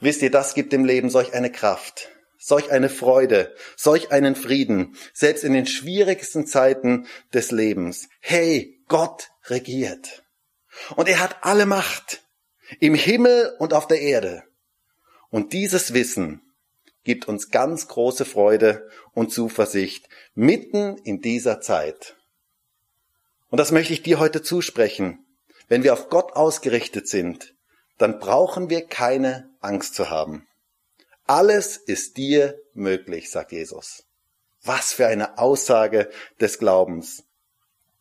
Wisst 0.00 0.20
ihr, 0.20 0.30
das 0.30 0.54
gibt 0.54 0.72
dem 0.72 0.84
Leben 0.84 1.10
solch 1.10 1.32
eine 1.32 1.50
Kraft 1.50 2.10
solch 2.42 2.72
eine 2.72 2.88
Freude, 2.88 3.54
solch 3.76 4.10
einen 4.10 4.34
Frieden, 4.34 4.96
selbst 5.14 5.44
in 5.44 5.52
den 5.52 5.66
schwierigsten 5.66 6.44
Zeiten 6.44 7.06
des 7.32 7.52
Lebens. 7.52 8.08
Hey, 8.20 8.80
Gott 8.88 9.30
regiert. 9.44 10.24
Und 10.96 11.08
er 11.08 11.20
hat 11.20 11.36
alle 11.42 11.66
Macht 11.66 12.22
im 12.80 12.96
Himmel 12.96 13.54
und 13.60 13.72
auf 13.72 13.86
der 13.86 14.00
Erde. 14.00 14.42
Und 15.30 15.52
dieses 15.52 15.94
Wissen 15.94 16.42
gibt 17.04 17.28
uns 17.28 17.50
ganz 17.50 17.86
große 17.86 18.24
Freude 18.24 18.88
und 19.14 19.32
Zuversicht 19.32 20.08
mitten 20.34 20.98
in 20.98 21.20
dieser 21.20 21.60
Zeit. 21.60 22.16
Und 23.50 23.58
das 23.58 23.70
möchte 23.70 23.92
ich 23.92 24.02
dir 24.02 24.18
heute 24.18 24.42
zusprechen. 24.42 25.24
Wenn 25.68 25.84
wir 25.84 25.92
auf 25.92 26.08
Gott 26.08 26.32
ausgerichtet 26.32 27.06
sind, 27.06 27.54
dann 27.98 28.18
brauchen 28.18 28.68
wir 28.68 28.84
keine 28.84 29.50
Angst 29.60 29.94
zu 29.94 30.10
haben. 30.10 30.46
Alles 31.26 31.76
ist 31.76 32.16
dir 32.16 32.58
möglich, 32.74 33.30
sagt 33.30 33.52
Jesus. 33.52 34.04
Was 34.64 34.92
für 34.92 35.06
eine 35.06 35.38
Aussage 35.38 36.08
des 36.40 36.58
Glaubens. 36.58 37.24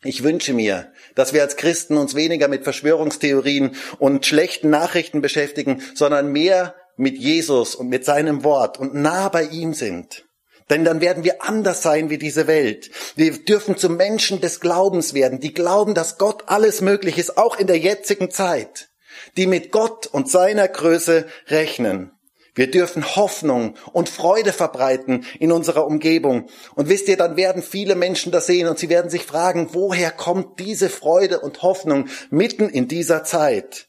Ich 0.03 0.23
wünsche 0.23 0.53
mir, 0.53 0.91
dass 1.13 1.33
wir 1.33 1.43
als 1.43 1.55
Christen 1.55 1.97
uns 1.97 2.15
weniger 2.15 2.47
mit 2.47 2.63
Verschwörungstheorien 2.63 3.75
und 3.99 4.25
schlechten 4.25 4.71
Nachrichten 4.71 5.21
beschäftigen, 5.21 5.83
sondern 5.93 6.31
mehr 6.31 6.75
mit 6.97 7.17
Jesus 7.17 7.75
und 7.75 7.87
mit 7.89 8.05
seinem 8.05 8.43
Wort 8.43 8.79
und 8.79 8.95
nah 8.95 9.29
bei 9.29 9.43
ihm 9.43 9.73
sind. 9.73 10.25
Denn 10.71 10.85
dann 10.85 11.01
werden 11.01 11.23
wir 11.23 11.43
anders 11.43 11.83
sein 11.83 12.09
wie 12.09 12.17
diese 12.17 12.47
Welt. 12.47 12.89
Wir 13.15 13.31
dürfen 13.43 13.77
zu 13.77 13.89
Menschen 13.89 14.41
des 14.41 14.59
Glaubens 14.59 15.13
werden, 15.13 15.39
die 15.39 15.53
glauben, 15.53 15.93
dass 15.93 16.17
Gott 16.17 16.45
alles 16.47 16.81
möglich 16.81 17.17
ist, 17.17 17.37
auch 17.37 17.59
in 17.59 17.67
der 17.67 17.77
jetzigen 17.77 18.31
Zeit, 18.31 18.89
die 19.37 19.47
mit 19.47 19.71
Gott 19.71 20.07
und 20.07 20.29
seiner 20.29 20.67
Größe 20.67 21.27
rechnen. 21.47 22.11
Wir 22.53 22.69
dürfen 22.69 23.15
Hoffnung 23.15 23.75
und 23.93 24.09
Freude 24.09 24.51
verbreiten 24.51 25.25
in 25.39 25.51
unserer 25.51 25.85
Umgebung. 25.85 26.49
Und 26.75 26.89
wisst 26.89 27.07
ihr, 27.07 27.15
dann 27.15 27.37
werden 27.37 27.63
viele 27.63 27.95
Menschen 27.95 28.31
das 28.31 28.45
sehen 28.45 28.67
und 28.67 28.77
sie 28.77 28.89
werden 28.89 29.09
sich 29.09 29.23
fragen, 29.23 29.69
woher 29.71 30.11
kommt 30.11 30.59
diese 30.59 30.89
Freude 30.89 31.39
und 31.39 31.61
Hoffnung 31.61 32.07
mitten 32.29 32.67
in 32.67 32.87
dieser 32.87 33.23
Zeit? 33.23 33.87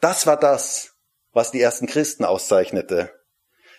Das 0.00 0.26
war 0.26 0.36
das, 0.36 0.94
was 1.32 1.52
die 1.52 1.60
ersten 1.60 1.86
Christen 1.86 2.24
auszeichnete. 2.24 3.12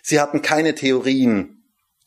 Sie 0.01 0.21
hatten 0.21 0.41
keine 0.41 0.73
Theorien, 0.73 1.65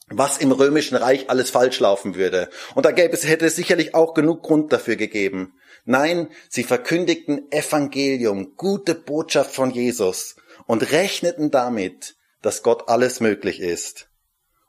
was 0.08 0.38
im 0.38 0.52
römischen 0.52 0.96
Reich 0.96 1.28
alles 1.28 1.50
falsch 1.50 1.80
laufen 1.80 2.14
würde. 2.14 2.48
Und 2.74 2.86
da 2.86 2.92
gäbe 2.92 3.12
es, 3.12 3.26
hätte 3.26 3.46
es 3.46 3.56
sicherlich 3.56 3.94
auch 3.94 4.14
genug 4.14 4.42
Grund 4.42 4.72
dafür 4.72 4.96
gegeben. 4.96 5.54
Nein, 5.84 6.28
sie 6.48 6.64
verkündigten 6.64 7.52
Evangelium, 7.52 8.54
gute 8.56 8.94
Botschaft 8.94 9.54
von 9.54 9.70
Jesus 9.70 10.36
und 10.66 10.90
rechneten 10.92 11.50
damit, 11.50 12.16
dass 12.42 12.62
Gott 12.62 12.88
alles 12.88 13.20
möglich 13.20 13.60
ist. 13.60 14.08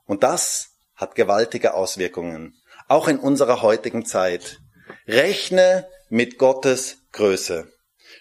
Und 0.05 0.23
das 0.23 0.69
hat 0.95 1.15
gewaltige 1.15 1.73
Auswirkungen, 1.73 2.55
auch 2.87 3.07
in 3.07 3.19
unserer 3.19 3.61
heutigen 3.61 4.05
Zeit. 4.05 4.59
Rechne 5.07 5.87
mit 6.09 6.37
Gottes 6.37 6.97
Größe. 7.11 7.71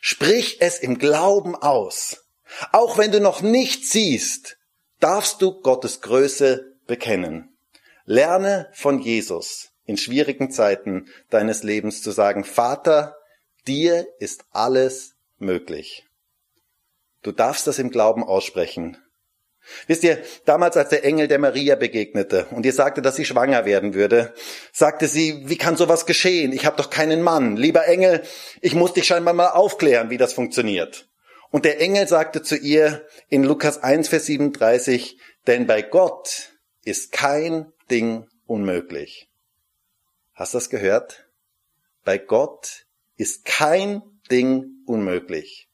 Sprich 0.01 0.61
es 0.61 0.79
im 0.79 0.99
Glauben 0.99 1.55
aus. 1.55 2.25
Auch 2.73 2.99
wenn 2.99 3.13
du 3.13 3.21
noch 3.21 3.43
nicht 3.43 3.87
siehst, 3.87 4.57
darfst 5.01 5.43
du 5.43 5.61
Gottes 5.61 6.01
Größe 6.01 6.77
bekennen. 6.87 7.57
Lerne 8.05 8.71
von 8.73 9.01
Jesus 9.01 9.71
in 9.85 9.97
schwierigen 9.97 10.51
Zeiten 10.51 11.09
deines 11.31 11.63
Lebens 11.63 12.03
zu 12.03 12.11
sagen, 12.11 12.45
Vater, 12.45 13.17
dir 13.67 14.07
ist 14.19 14.45
alles 14.51 15.15
möglich. 15.39 16.06
Du 17.27 17.33
darfst 17.33 17.67
das 17.67 17.81
im 17.81 17.91
Glauben 17.91 18.23
aussprechen. 18.23 18.99
Wisst 19.89 20.05
ihr, 20.05 20.23
damals 20.45 20.77
als 20.77 20.91
der 20.91 21.05
Engel 21.05 21.27
der 21.27 21.41
Maria 21.41 21.75
begegnete 21.75 22.47
und 22.53 22.65
ihr 22.65 22.73
sagte, 22.73 23.03
dass 23.03 23.17
sie 23.17 23.25
schwanger 23.25 23.65
werden 23.65 23.95
würde, 23.95 24.33
sagte 24.73 25.09
sie, 25.09 25.43
wie 25.47 25.57
kann 25.57 25.77
sowas 25.77 26.07
geschehen? 26.07 26.53
Ich 26.53 26.67
habe 26.67 26.77
doch 26.77 26.89
keinen 26.89 27.23
Mann. 27.23 27.57
Lieber 27.57 27.85
Engel, 27.89 28.23
ich 28.61 28.77
muss 28.77 28.93
dich 28.93 29.09
scheinbar 29.09 29.35
mal 29.35 29.49
aufklären, 29.49 30.09
wie 30.09 30.19
das 30.19 30.35
funktioniert. 30.35 31.09
Und 31.51 31.65
der 31.65 31.81
Engel 31.81 32.07
sagte 32.07 32.43
zu 32.43 32.55
ihr 32.55 33.05
in 33.29 33.43
Lukas 33.43 33.83
1, 33.83 34.07
Vers 34.07 34.27
37, 34.27 35.19
denn 35.49 35.67
bei 35.67 35.83
Gott 35.83 36.53
ist 36.85 37.11
kein 37.11 37.73
Ding 37.91 38.29
unmöglich. 38.47 39.29
Hast 40.33 40.55
du 40.55 40.59
das 40.59 40.71
gehört? 40.71 41.27
Bei 42.05 42.19
Gott 42.19 42.87
ist 43.17 43.45
kein 43.45 44.01
Ding 44.31 44.67
unmöglich. 44.87 45.66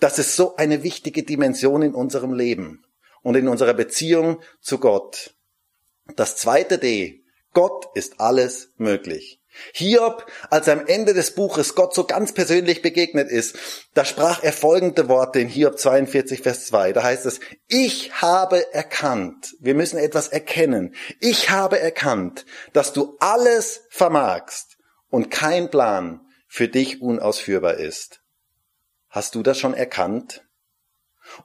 Das 0.00 0.18
ist 0.18 0.36
so 0.36 0.56
eine 0.56 0.82
wichtige 0.82 1.22
Dimension 1.22 1.82
in 1.82 1.94
unserem 1.94 2.32
Leben 2.32 2.84
und 3.22 3.36
in 3.36 3.48
unserer 3.48 3.74
Beziehung 3.74 4.40
zu 4.60 4.78
Gott. 4.78 5.34
Das 6.14 6.36
zweite 6.36 6.78
D. 6.78 7.24
Gott 7.52 7.86
ist 7.94 8.20
alles 8.20 8.72
möglich. 8.76 9.40
Hiob, 9.72 10.26
als 10.50 10.68
er 10.68 10.74
am 10.74 10.86
Ende 10.86 11.14
des 11.14 11.34
Buches 11.34 11.74
Gott 11.74 11.94
so 11.94 12.04
ganz 12.04 12.32
persönlich 12.32 12.82
begegnet 12.82 13.30
ist, 13.30 13.56
da 13.94 14.04
sprach 14.04 14.42
er 14.42 14.52
folgende 14.52 15.08
Worte 15.08 15.40
in 15.40 15.48
Hiob 15.48 15.78
42, 15.78 16.42
Vers 16.42 16.66
2. 16.66 16.92
Da 16.92 17.02
heißt 17.02 17.26
es, 17.26 17.40
ich 17.66 18.12
habe 18.20 18.72
erkannt, 18.74 19.56
wir 19.60 19.74
müssen 19.74 19.98
etwas 19.98 20.28
erkennen, 20.28 20.94
ich 21.20 21.50
habe 21.50 21.80
erkannt, 21.80 22.44
dass 22.72 22.92
du 22.92 23.16
alles 23.20 23.82
vermagst 23.88 24.76
und 25.08 25.30
kein 25.30 25.70
Plan 25.70 26.20
für 26.46 26.68
dich 26.68 27.00
unausführbar 27.02 27.74
ist. 27.74 28.20
Hast 29.16 29.34
du 29.34 29.42
das 29.42 29.58
schon 29.58 29.72
erkannt? 29.72 30.44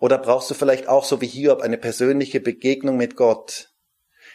Oder 0.01 0.17
brauchst 0.17 0.49
du 0.51 0.53
vielleicht 0.53 0.89
auch 0.89 1.05
so 1.05 1.21
wie 1.21 1.27
Hiob 1.27 1.61
eine 1.61 1.77
persönliche 1.77 2.41
Begegnung 2.41 2.97
mit 2.97 3.15
Gott? 3.15 3.69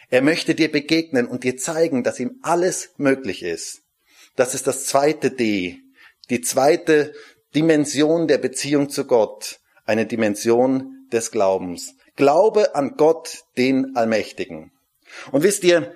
Er 0.09 0.23
möchte 0.23 0.55
dir 0.55 0.71
begegnen 0.71 1.27
und 1.27 1.43
dir 1.43 1.55
zeigen, 1.55 2.03
dass 2.03 2.19
ihm 2.19 2.39
alles 2.41 2.95
möglich 2.97 3.43
ist. 3.43 3.83
Das 4.35 4.55
ist 4.55 4.65
das 4.65 4.87
zweite 4.87 5.29
D. 5.29 5.77
Die 6.31 6.41
zweite 6.41 7.13
Dimension 7.53 8.27
der 8.27 8.39
Beziehung 8.39 8.89
zu 8.89 9.05
Gott, 9.05 9.59
eine 9.85 10.07
Dimension 10.07 11.07
des 11.11 11.29
Glaubens. 11.29 11.93
Glaube 12.15 12.73
an 12.73 12.95
Gott, 12.97 13.43
den 13.55 13.95
Allmächtigen. 13.95 14.71
Und 15.31 15.43
wisst 15.43 15.63
ihr, 15.63 15.95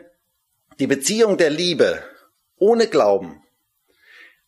die 0.78 0.86
Beziehung 0.86 1.38
der 1.38 1.50
Liebe 1.50 2.04
ohne 2.58 2.86
Glauben 2.86 3.42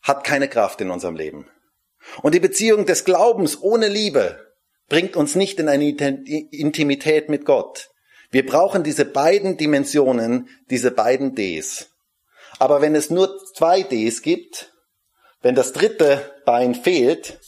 hat 0.00 0.22
keine 0.22 0.48
Kraft 0.48 0.80
in 0.80 0.92
unserem 0.92 1.16
Leben. 1.16 1.50
Und 2.22 2.34
die 2.34 2.40
Beziehung 2.40 2.86
des 2.86 3.04
Glaubens 3.04 3.60
ohne 3.60 3.88
Liebe 3.88 4.38
bringt 4.88 5.16
uns 5.16 5.34
nicht 5.34 5.58
in 5.58 5.68
eine 5.68 5.88
Intimität 5.88 7.28
mit 7.28 7.44
Gott. 7.44 7.90
Wir 8.30 8.44
brauchen 8.44 8.82
diese 8.82 9.04
beiden 9.04 9.56
Dimensionen, 9.56 10.48
diese 10.70 10.90
beiden 10.90 11.34
Ds. 11.34 11.90
Aber 12.58 12.80
wenn 12.80 12.94
es 12.94 13.10
nur 13.10 13.40
zwei 13.54 13.82
Ds 13.82 14.22
gibt, 14.22 14.72
wenn 15.40 15.54
das 15.54 15.72
dritte 15.72 16.32
Bein 16.44 16.74
fehlt, 16.74 17.38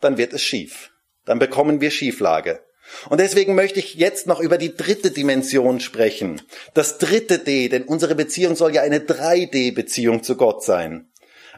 dann 0.00 0.18
wird 0.18 0.32
es 0.32 0.42
schief. 0.42 0.90
Dann 1.24 1.38
bekommen 1.38 1.80
wir 1.80 1.90
Schieflage. 1.90 2.60
Und 3.08 3.18
deswegen 3.18 3.54
möchte 3.54 3.78
ich 3.78 3.94
jetzt 3.94 4.26
noch 4.26 4.40
über 4.40 4.58
die 4.58 4.76
dritte 4.76 5.10
Dimension 5.10 5.80
sprechen. 5.80 6.42
Das 6.74 6.98
dritte 6.98 7.38
D, 7.38 7.68
denn 7.68 7.84
unsere 7.84 8.14
Beziehung 8.14 8.56
soll 8.56 8.74
ja 8.74 8.82
eine 8.82 8.98
3D-Beziehung 8.98 10.22
zu 10.22 10.36
Gott 10.36 10.62
sein. 10.62 11.10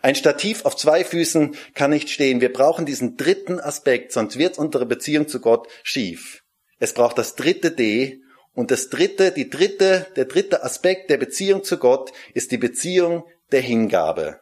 Ein 0.07 0.15
Stativ 0.15 0.65
auf 0.65 0.77
zwei 0.77 1.05
Füßen 1.05 1.57
kann 1.75 1.91
nicht 1.91 2.11
stehen. 2.11 2.41
Wir 2.41 2.53
brauchen 2.53 2.87
diesen 2.87 3.17
dritten 3.17 3.59
Aspekt, 3.59 4.13
sonst 4.13 4.39
wird 4.39 4.57
unsere 4.57 4.87
Beziehung 4.87 5.27
zu 5.27 5.41
Gott 5.41 5.67
schief. 5.83 6.45
Es 6.79 6.95
braucht 6.95 7.19
das 7.19 7.35
dritte 7.35 7.73
D 7.73 8.21
und 8.55 8.71
das 8.71 8.89
dritte, 8.89 9.33
die 9.33 9.51
dritte, 9.51 10.07
der 10.15 10.27
dritte 10.27 10.63
Aspekt 10.63 11.11
der 11.11 11.17
Beziehung 11.17 11.65
zu 11.65 11.79
Gott 11.79 12.13
ist 12.35 12.53
die 12.53 12.57
Beziehung 12.57 13.25
der 13.51 13.63
Hingabe. 13.63 14.39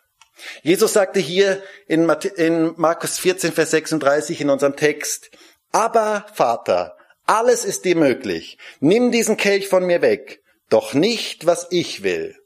Jesus 0.62 0.92
sagte 0.92 1.18
hier 1.18 1.62
in 1.86 2.04
Markus 2.04 3.18
14, 3.18 3.52
Vers 3.52 3.70
36 3.70 4.42
in 4.42 4.50
unserem 4.50 4.76
Text, 4.76 5.30
aber 5.72 6.26
Vater, 6.34 6.94
alles 7.24 7.64
ist 7.64 7.86
dir 7.86 7.96
möglich. 7.96 8.58
Nimm 8.80 9.12
diesen 9.12 9.38
Kelch 9.38 9.68
von 9.68 9.86
mir 9.86 10.02
weg. 10.02 10.42
Doch 10.68 10.92
nicht, 10.92 11.46
was 11.46 11.68
ich 11.70 12.02
will, 12.02 12.36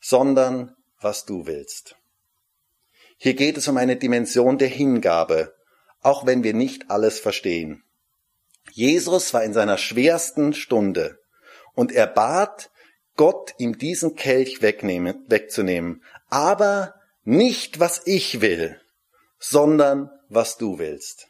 sondern 0.00 0.74
was 1.00 1.26
du 1.26 1.46
willst. 1.46 1.94
Hier 3.22 3.34
geht 3.34 3.58
es 3.58 3.68
um 3.68 3.76
eine 3.76 3.96
Dimension 3.96 4.56
der 4.56 4.68
Hingabe, 4.68 5.54
auch 6.00 6.24
wenn 6.24 6.42
wir 6.42 6.54
nicht 6.54 6.90
alles 6.90 7.20
verstehen. 7.20 7.84
Jesus 8.72 9.34
war 9.34 9.44
in 9.44 9.52
seiner 9.52 9.76
schwersten 9.76 10.54
Stunde 10.54 11.18
und 11.74 11.92
er 11.92 12.06
bat 12.06 12.70
Gott, 13.16 13.54
ihm 13.58 13.76
diesen 13.76 14.16
Kelch 14.16 14.62
wegnehmen, 14.62 15.26
wegzunehmen. 15.28 16.02
Aber 16.30 16.94
nicht, 17.22 17.78
was 17.78 18.00
ich 18.06 18.40
will, 18.40 18.80
sondern 19.38 20.08
was 20.30 20.56
du 20.56 20.78
willst. 20.78 21.28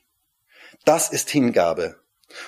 Das 0.85 1.11
ist 1.11 1.29
Hingabe. 1.29 2.00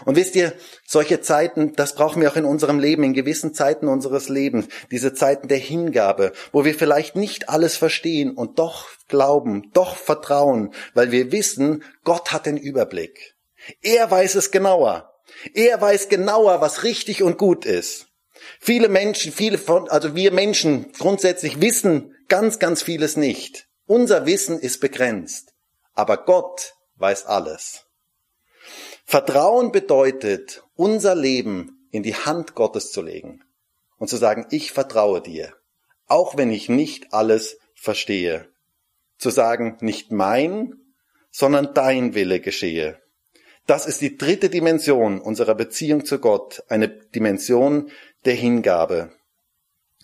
Und 0.05 0.17
wisst 0.17 0.35
ihr, 0.37 0.53
solche 0.87 1.21
Zeiten, 1.21 1.75
das 1.75 1.95
brauchen 1.95 2.21
wir 2.21 2.31
auch 2.31 2.37
in 2.37 2.45
unserem 2.45 2.79
Leben, 2.79 3.05
in 3.05 3.15
gewissen 3.15 3.55
Zeiten 3.55 3.88
unseres 3.88 4.29
Lebens, 4.29 4.67
diese 4.91 5.15
Zeiten 5.15 5.49
der 5.49 5.59
Hingabe, 5.59 6.33
wo 6.53 6.65
wir 6.65 6.75
vielleicht 6.75 7.17
nicht 7.17 7.49
alles 7.49 7.77
verstehen 7.77 8.33
und 8.33 8.59
doch 8.59 8.88
glauben, 9.09 9.71
doch 9.73 9.97
vertrauen, 9.97 10.73
weil 10.95 11.12
wir 11.12 11.33
wissen, 11.33 11.85
Gott 12.05 12.33
hat 12.33 12.47
den 12.47 12.57
Überblick. 12.57 13.35
Er 13.81 14.11
weiß 14.11 14.35
es 14.35 14.51
genauer. 14.51 15.12
Er 15.55 15.81
weiß 15.81 16.09
genauer, 16.09 16.61
was 16.61 16.83
richtig 16.83 17.23
und 17.23 17.38
gut 17.38 17.65
ist. 17.65 18.07
Viele 18.61 18.88
Menschen, 18.88 19.33
viele 19.33 19.59
von, 19.59 19.88
also 19.88 20.15
wir 20.15 20.33
Menschen 20.33 20.93
grundsätzlich 20.99 21.61
wissen 21.61 22.17
ganz, 22.29 22.59
ganz 22.59 22.83
vieles 22.83 23.17
nicht. 23.17 23.69
Unser 23.87 24.27
Wissen 24.27 24.59
ist 24.59 24.81
begrenzt. 24.81 25.53
Aber 25.95 26.25
Gott 26.25 26.75
weiß 26.97 27.27
alles. 27.27 27.85
Vertrauen 29.12 29.72
bedeutet, 29.72 30.64
unser 30.75 31.14
Leben 31.14 31.87
in 31.90 32.03
die 32.03 32.14
Hand 32.14 32.55
Gottes 32.55 32.92
zu 32.92 33.03
legen 33.03 33.44
und 33.98 34.09
zu 34.09 34.16
sagen, 34.16 34.46
ich 34.48 34.72
vertraue 34.72 35.20
dir, 35.20 35.53
auch 36.07 36.38
wenn 36.38 36.51
ich 36.51 36.70
nicht 36.70 37.12
alles 37.12 37.59
verstehe. 37.75 38.48
Zu 39.18 39.29
sagen, 39.29 39.77
nicht 39.83 40.12
mein, 40.12 40.77
sondern 41.31 41.75
dein 41.75 42.14
Wille 42.14 42.40
geschehe. 42.40 43.03
Das 43.66 43.85
ist 43.85 44.01
die 44.01 44.16
dritte 44.16 44.48
Dimension 44.48 45.20
unserer 45.20 45.57
Beziehung 45.57 46.07
zu 46.07 46.18
Gott, 46.18 46.64
eine 46.68 46.88
Dimension 46.88 47.90
der 48.25 48.33
Hingabe. 48.33 49.12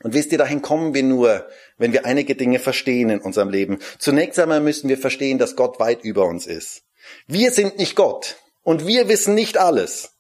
Und 0.03 0.13
wisst 0.13 0.33
ihr, 0.33 0.39
dahin 0.39 0.61
kommen 0.61 0.93
wir 0.93 1.03
nur, 1.03 1.49
wenn 1.79 1.95
wir 1.95 2.05
einige 2.05 2.35
Dinge 2.35 2.59
verstehen 2.59 3.09
in 3.09 3.21
unserem 3.21 3.49
Leben. 3.49 3.79
Zunächst 3.99 4.39
einmal 4.39 4.61
müssen 4.61 4.91
wir 4.91 4.99
verstehen, 4.99 5.39
dass 5.39 5.57
Gott 5.57 5.81
weit 5.81 6.05
über 6.05 6.27
uns 6.27 6.47
ist. 6.47 6.83
Wir 7.27 7.53
sind 7.53 7.79
nicht 7.79 7.97
Gott. 7.97 8.37
Und 8.69 8.87
wir 8.87 9.09
wissen 9.09 9.35
nicht 9.35 9.57
alles. 9.57 10.11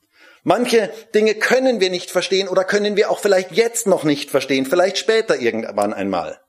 Manche 0.43 0.91
Dinge 1.15 1.35
können 1.35 1.81
wir 1.81 1.91
nicht 1.91 2.11
verstehen 2.11 2.49
oder 2.49 2.65
können 2.65 2.97
wir 2.97 3.11
auch 3.11 3.19
vielleicht 3.19 3.53
jetzt 3.53 3.87
noch 3.87 4.05
nicht 4.05 4.31
verstehen, 4.31 4.65
vielleicht 4.65 4.97
später 4.97 5.39
irgendwann 5.39 5.93
einmal. 5.93 6.41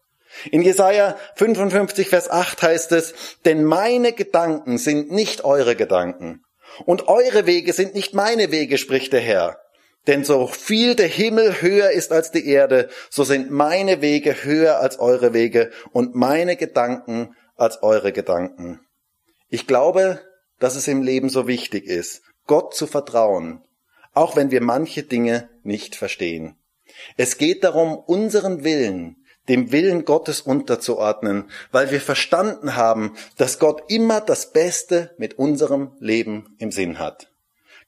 In 0.50 0.62
Jesaja 0.62 1.18
55, 1.36 2.08
Vers 2.08 2.30
8 2.30 2.62
heißt 2.64 2.94
es, 2.94 3.14
denn 3.44 3.66
meine 3.66 4.14
Gedanken 4.14 4.78
sind 4.78 5.12
nicht 5.12 5.44
eure 5.44 5.76
Gedanken 5.76 6.46
und 6.86 7.10
eure 7.10 7.46
Wege 7.46 7.74
sind 7.74 7.96
nicht 7.96 8.14
meine 8.14 8.50
Wege, 8.50 8.78
spricht 8.78 9.12
der 9.12 9.20
Herr. 9.20 9.60
Denn 10.08 10.24
so 10.24 10.48
viel 10.48 10.96
der 10.96 11.10
Himmel 11.10 11.62
höher 11.62 11.92
ist 11.92 12.14
als 12.14 12.32
die 12.32 12.48
Erde, 12.48 12.88
so 13.10 13.26
sind 13.26 13.52
meine 13.52 14.02
Wege 14.02 14.46
höher 14.46 14.80
als 14.80 15.00
eure 15.00 15.34
Wege 15.34 15.70
und 15.92 16.16
meine 16.16 16.56
Gedanken 16.56 17.36
als 17.58 17.84
eure 17.84 18.14
Gedanken. 18.14 18.80
Ich 19.50 19.68
glaube, 19.68 20.22
dass 20.60 20.76
es 20.76 20.88
im 20.88 21.02
Leben 21.02 21.30
so 21.30 21.48
wichtig 21.48 21.86
ist, 21.86 22.22
Gott 22.46 22.74
zu 22.76 22.88
vertrauen, 22.88 23.62
auch 24.14 24.36
wenn 24.36 24.52
wir 24.52 24.62
manche 24.62 25.04
Dinge 25.04 25.50
nicht 25.64 25.96
verstehen. 25.96 26.56
Es 27.18 27.38
geht 27.38 27.64
darum, 27.64 27.98
unseren 27.98 28.64
Willen 28.64 29.16
dem 29.50 29.72
Willen 29.72 30.06
Gottes 30.06 30.42
unterzuordnen, 30.42 31.50
weil 31.72 31.92
wir 31.92 32.00
verstanden 32.00 32.76
haben, 32.76 33.16
dass 33.38 33.60
Gott 33.60 33.84
immer 33.88 34.22
das 34.22 34.54
Beste 34.54 35.14
mit 35.18 35.38
unserem 35.40 35.92
Leben 36.00 36.56
im 36.60 36.72
Sinn 36.72 37.00
hat. 37.00 37.32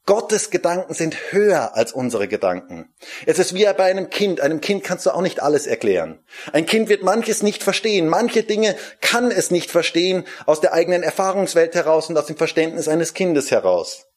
Gottes 0.08 0.50
Gedanken 0.50 0.96
sind 0.96 1.32
höher 1.32 1.76
als 1.76 1.94
unsere 1.94 2.28
Gedanken. 2.28 2.92
Es 3.28 3.38
ist 3.38 3.54
wie 3.54 3.66
bei 3.66 3.84
einem 3.84 4.10
Kind. 4.10 4.42
Einem 4.42 4.60
Kind 4.60 4.84
kannst 4.84 5.06
du 5.06 5.12
auch 5.12 5.22
nicht 5.22 5.42
alles 5.42 5.68
erklären. 5.68 6.20
Ein 6.54 6.66
Kind 6.66 6.90
wird 6.90 7.04
manches 7.04 7.44
nicht 7.44 7.62
verstehen. 7.62 8.10
Manche 8.10 8.44
Dinge 8.44 8.76
kann 9.00 9.30
es 9.30 9.52
nicht 9.52 9.70
verstehen 9.70 10.26
aus 10.48 10.60
der 10.60 10.74
eigenen 10.74 11.04
Erfahrungswelt 11.04 11.76
heraus 11.76 12.10
und 12.10 12.18
aus 12.18 12.26
dem 12.26 12.36
Verständnis 12.36 12.88
eines 12.88 13.14
Kindes 13.14 13.52
heraus. 13.52 14.08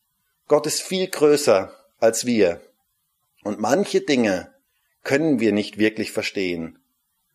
Gott 0.49 0.67
ist 0.67 0.83
viel 0.83 1.09
größer 1.09 1.73
als 2.01 2.25
wir. 2.25 2.61
Und 3.43 3.61
manche 3.61 4.01
Dinge 4.01 4.55
können 5.03 5.39
wir 5.39 5.53
nicht 5.53 5.77
wirklich 5.77 6.13
verstehen. 6.13 6.79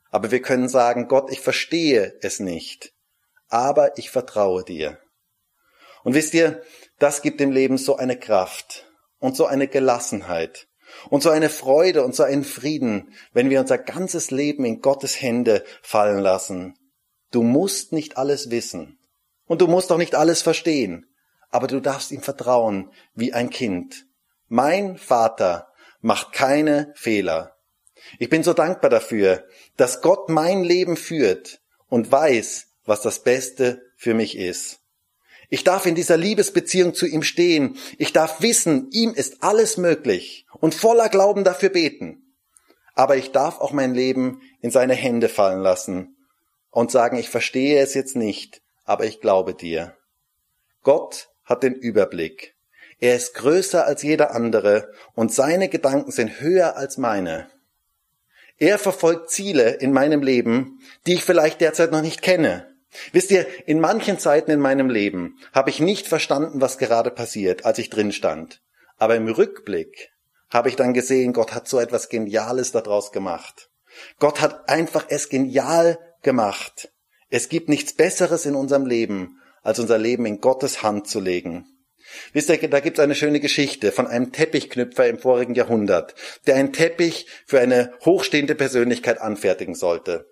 Aber 0.09 0.31
wir 0.31 0.41
können 0.41 0.69
sagen, 0.69 1.07
Gott, 1.07 1.31
ich 1.31 1.39
verstehe 1.39 2.17
es 2.21 2.39
nicht. 2.39 2.93
Aber 3.47 3.97
ich 3.99 4.09
vertraue 4.09 4.63
dir. 4.63 4.97
Und 6.03 6.15
wisst 6.15 6.33
ihr, 6.33 6.63
das 6.99 7.21
gibt 7.21 7.39
dem 7.39 7.51
Leben 7.51 7.77
so 7.77 7.97
eine 7.97 8.17
Kraft 8.17 8.85
und 9.19 9.35
so 9.35 9.45
eine 9.45 9.67
Gelassenheit 9.67 10.67
und 11.09 11.23
so 11.23 11.29
eine 11.29 11.49
Freude 11.49 12.03
und 12.03 12.15
so 12.15 12.23
einen 12.23 12.43
Frieden, 12.43 13.13
wenn 13.33 13.49
wir 13.49 13.59
unser 13.59 13.77
ganzes 13.77 14.31
Leben 14.31 14.65
in 14.65 14.81
Gottes 14.81 15.21
Hände 15.21 15.63
fallen 15.81 16.19
lassen. 16.19 16.75
Du 17.31 17.43
musst 17.43 17.91
nicht 17.93 18.17
alles 18.17 18.49
wissen 18.49 18.99
und 19.45 19.61
du 19.61 19.67
musst 19.67 19.91
auch 19.91 19.97
nicht 19.97 20.15
alles 20.15 20.41
verstehen, 20.41 21.05
aber 21.49 21.67
du 21.67 21.79
darfst 21.79 22.11
ihm 22.11 22.21
vertrauen 22.21 22.91
wie 23.13 23.33
ein 23.33 23.49
Kind. 23.49 24.05
Mein 24.47 24.97
Vater 24.97 25.67
macht 26.01 26.33
keine 26.33 26.91
Fehler. 26.95 27.55
Ich 28.17 28.29
bin 28.29 28.43
so 28.43 28.53
dankbar 28.53 28.89
dafür, 28.89 29.45
dass 29.77 30.01
Gott 30.01 30.29
mein 30.29 30.63
Leben 30.63 30.97
führt 30.97 31.61
und 31.87 32.11
weiß, 32.11 32.67
was 32.85 33.01
das 33.01 33.19
Beste 33.23 33.81
für 33.95 34.13
mich 34.13 34.37
ist. 34.37 34.79
Ich 35.49 35.63
darf 35.63 35.85
in 35.85 35.95
dieser 35.95 36.17
Liebesbeziehung 36.17 36.93
zu 36.93 37.07
ihm 37.07 37.23
stehen. 37.23 37.77
Ich 37.97 38.13
darf 38.13 38.41
wissen, 38.41 38.89
ihm 38.91 39.13
ist 39.13 39.43
alles 39.43 39.77
möglich 39.77 40.45
und 40.59 40.75
voller 40.75 41.09
Glauben 41.09 41.43
dafür 41.43 41.69
beten. 41.69 42.35
Aber 42.93 43.17
ich 43.17 43.31
darf 43.31 43.59
auch 43.59 43.71
mein 43.71 43.95
Leben 43.95 44.41
in 44.61 44.71
seine 44.71 44.93
Hände 44.93 45.27
fallen 45.27 45.61
lassen 45.61 46.15
und 46.69 46.91
sagen, 46.91 47.17
ich 47.17 47.29
verstehe 47.29 47.81
es 47.81 47.93
jetzt 47.95 48.15
nicht, 48.15 48.61
aber 48.85 49.05
ich 49.05 49.21
glaube 49.21 49.53
dir. 49.53 49.95
Gott 50.83 51.29
hat 51.45 51.63
den 51.63 51.73
Überblick. 51.73 52.55
Er 52.99 53.15
ist 53.15 53.33
größer 53.33 53.85
als 53.85 54.03
jeder 54.03 54.35
andere 54.35 54.91
und 55.15 55.33
seine 55.33 55.69
Gedanken 55.69 56.11
sind 56.11 56.41
höher 56.41 56.75
als 56.75 56.97
meine. 56.97 57.49
Er 58.57 58.77
verfolgt 58.77 59.29
Ziele 59.29 59.71
in 59.75 59.93
meinem 59.93 60.21
Leben, 60.21 60.79
die 61.07 61.13
ich 61.13 61.23
vielleicht 61.23 61.61
derzeit 61.61 61.91
noch 61.91 62.01
nicht 62.01 62.21
kenne. 62.21 62.67
Wisst 63.11 63.31
ihr, 63.31 63.45
in 63.67 63.79
manchen 63.79 64.17
Zeiten 64.17 64.51
in 64.51 64.59
meinem 64.59 64.89
Leben 64.89 65.37
habe 65.53 65.69
ich 65.69 65.79
nicht 65.79 66.07
verstanden, 66.07 66.61
was 66.61 66.77
gerade 66.77 67.11
passiert, 67.11 67.65
als 67.65 67.77
ich 67.77 67.89
drin 67.89 68.11
stand. 68.11 68.61
Aber 68.97 69.15
im 69.15 69.27
Rückblick 69.27 70.09
habe 70.49 70.69
ich 70.69 70.75
dann 70.75 70.93
gesehen, 70.93 71.33
Gott 71.33 71.53
hat 71.53 71.67
so 71.67 71.79
etwas 71.79 72.09
Geniales 72.09 72.71
daraus 72.71 73.11
gemacht. 73.11 73.69
Gott 74.17 74.41
hat 74.41 74.69
einfach 74.69 75.05
es 75.09 75.29
genial 75.29 75.99
gemacht. 76.21 76.91
Es 77.29 77.49
gibt 77.49 77.69
nichts 77.69 77.93
Besseres 77.93 78.45
in 78.45 78.55
unserem 78.55 78.85
Leben, 78.85 79.39
als 79.61 79.79
unser 79.79 79.97
Leben 79.97 80.25
in 80.25 80.41
Gottes 80.41 80.81
Hand 80.81 81.07
zu 81.07 81.19
legen. 81.19 81.65
Wisst 82.33 82.49
ihr, 82.49 82.69
da 82.69 82.79
gibt 82.79 82.97
es 82.97 83.03
eine 83.03 83.13
schöne 83.13 83.39
Geschichte 83.39 83.91
von 83.91 84.07
einem 84.07 84.31
Teppichknüpfer 84.31 85.07
im 85.07 85.19
vorigen 85.19 85.53
Jahrhundert, 85.53 86.15
der 86.47 86.55
einen 86.55 86.73
Teppich 86.73 87.27
für 87.45 87.59
eine 87.59 87.93
hochstehende 88.03 88.55
Persönlichkeit 88.55 89.21
anfertigen 89.21 89.75
sollte. 89.75 90.25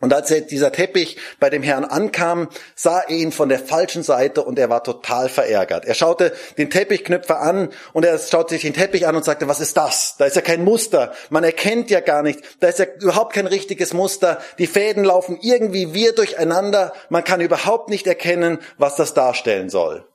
Und 0.00 0.14
als 0.14 0.28
dieser 0.46 0.72
Teppich 0.72 1.18
bei 1.40 1.50
dem 1.50 1.62
Herrn 1.62 1.84
ankam, 1.84 2.48
sah 2.74 3.00
er 3.00 3.10
ihn 3.10 3.32
von 3.32 3.50
der 3.50 3.58
falschen 3.58 4.02
Seite 4.02 4.42
und 4.42 4.58
er 4.58 4.70
war 4.70 4.82
total 4.82 5.28
verärgert. 5.28 5.84
Er 5.84 5.92
schaute 5.92 6.32
den 6.56 6.70
Teppichknüpfer 6.70 7.38
an 7.40 7.68
und 7.92 8.06
er 8.06 8.18
schaute 8.18 8.54
sich 8.54 8.62
den 8.62 8.72
Teppich 8.72 9.06
an 9.06 9.14
und 9.14 9.26
sagte, 9.26 9.46
was 9.46 9.60
ist 9.60 9.76
das? 9.76 10.16
Da 10.16 10.24
ist 10.24 10.36
ja 10.36 10.42
kein 10.42 10.64
Muster. 10.64 11.12
Man 11.28 11.44
erkennt 11.44 11.90
ja 11.90 12.00
gar 12.00 12.22
nicht. 12.22 12.40
Da 12.60 12.68
ist 12.68 12.78
ja 12.78 12.86
überhaupt 12.98 13.34
kein 13.34 13.46
richtiges 13.46 13.92
Muster. 13.92 14.40
Die 14.58 14.66
Fäden 14.66 15.04
laufen 15.04 15.38
irgendwie 15.42 15.92
wir 15.92 16.14
durcheinander. 16.14 16.94
Man 17.10 17.22
kann 17.22 17.42
überhaupt 17.42 17.90
nicht 17.90 18.06
erkennen, 18.06 18.58
was 18.78 18.96
das 18.96 19.12
darstellen 19.12 19.68
soll. 19.68 20.06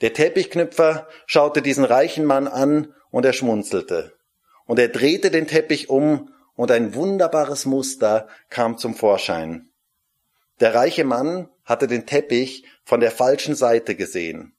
Der 0.00 0.14
Teppichknüpfer 0.14 1.06
schaute 1.26 1.62
diesen 1.62 1.84
reichen 1.84 2.24
Mann 2.24 2.48
an 2.48 2.92
und 3.12 3.24
er 3.24 3.32
schmunzelte. 3.32 4.14
Und 4.66 4.80
er 4.80 4.88
drehte 4.88 5.30
den 5.30 5.46
Teppich 5.46 5.88
um 5.88 6.30
und 6.56 6.70
ein 6.70 6.94
wunderbares 6.94 7.66
Muster 7.66 8.28
kam 8.50 8.78
zum 8.78 8.94
Vorschein. 8.94 9.68
Der 10.60 10.74
reiche 10.74 11.04
Mann 11.04 11.48
hatte 11.64 11.86
den 11.86 12.06
Teppich 12.06 12.64
von 12.84 13.00
der 13.00 13.10
falschen 13.10 13.54
Seite 13.54 13.94
gesehen. 13.94 14.54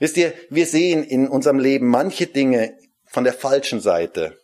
Wisst 0.00 0.16
ihr, 0.16 0.32
wir 0.50 0.66
sehen 0.66 1.04
in 1.04 1.28
unserem 1.28 1.58
Leben 1.58 1.86
manche 1.86 2.26
Dinge 2.26 2.76
von 3.06 3.24
der 3.24 3.32
falschen 3.32 3.80
Seite. 3.80 4.36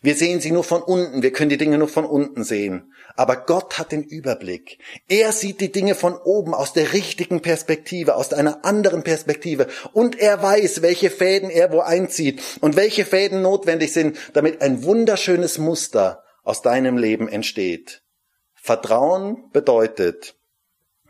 Wir 0.00 0.14
sehen 0.14 0.40
sie 0.40 0.50
nur 0.50 0.64
von 0.64 0.82
unten, 0.82 1.22
wir 1.22 1.32
können 1.32 1.50
die 1.50 1.58
Dinge 1.58 1.78
nur 1.78 1.88
von 1.88 2.04
unten 2.04 2.44
sehen. 2.44 2.92
Aber 3.14 3.36
Gott 3.36 3.78
hat 3.78 3.92
den 3.92 4.02
Überblick. 4.02 4.78
Er 5.08 5.32
sieht 5.32 5.60
die 5.60 5.70
Dinge 5.70 5.94
von 5.94 6.14
oben, 6.14 6.54
aus 6.54 6.72
der 6.72 6.92
richtigen 6.92 7.42
Perspektive, 7.42 8.16
aus 8.16 8.32
einer 8.32 8.64
anderen 8.64 9.02
Perspektive. 9.02 9.66
Und 9.92 10.18
er 10.18 10.42
weiß, 10.42 10.82
welche 10.82 11.10
Fäden 11.10 11.50
er 11.50 11.72
wo 11.72 11.80
einzieht 11.80 12.42
und 12.60 12.76
welche 12.76 13.04
Fäden 13.04 13.42
notwendig 13.42 13.92
sind, 13.92 14.16
damit 14.32 14.62
ein 14.62 14.82
wunderschönes 14.82 15.58
Muster 15.58 16.24
aus 16.42 16.62
deinem 16.62 16.96
Leben 16.96 17.28
entsteht. 17.28 18.02
Vertrauen 18.54 19.50
bedeutet, 19.52 20.36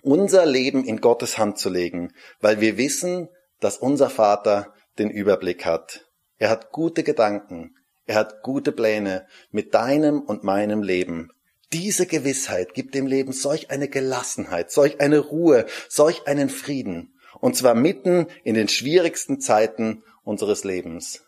unser 0.02 0.46
Leben 0.46 0.84
in 0.84 1.00
Gottes 1.00 1.38
Hand 1.38 1.58
zu 1.58 1.70
legen, 1.70 2.12
weil 2.40 2.60
wir 2.60 2.76
wissen, 2.76 3.28
dass 3.60 3.76
unser 3.76 4.10
Vater 4.10 4.74
den 4.98 5.10
Überblick 5.10 5.64
hat. 5.64 6.06
Er 6.38 6.50
hat 6.50 6.72
gute 6.72 7.02
Gedanken. 7.02 7.76
Er 8.04 8.16
hat 8.16 8.42
gute 8.42 8.72
Pläne 8.72 9.26
mit 9.50 9.74
deinem 9.74 10.20
und 10.20 10.42
meinem 10.42 10.82
Leben. 10.82 11.30
Diese 11.72 12.06
Gewissheit 12.06 12.74
gibt 12.74 12.94
dem 12.94 13.06
Leben 13.06 13.32
solch 13.32 13.70
eine 13.70 13.88
Gelassenheit, 13.88 14.70
solch 14.70 15.00
eine 15.00 15.20
Ruhe, 15.20 15.66
solch 15.88 16.26
einen 16.26 16.50
Frieden. 16.50 17.14
Und 17.40 17.56
zwar 17.56 17.74
mitten 17.74 18.26
in 18.44 18.54
den 18.54 18.68
schwierigsten 18.68 19.40
Zeiten 19.40 20.02
unseres 20.24 20.64
Lebens. 20.64 21.22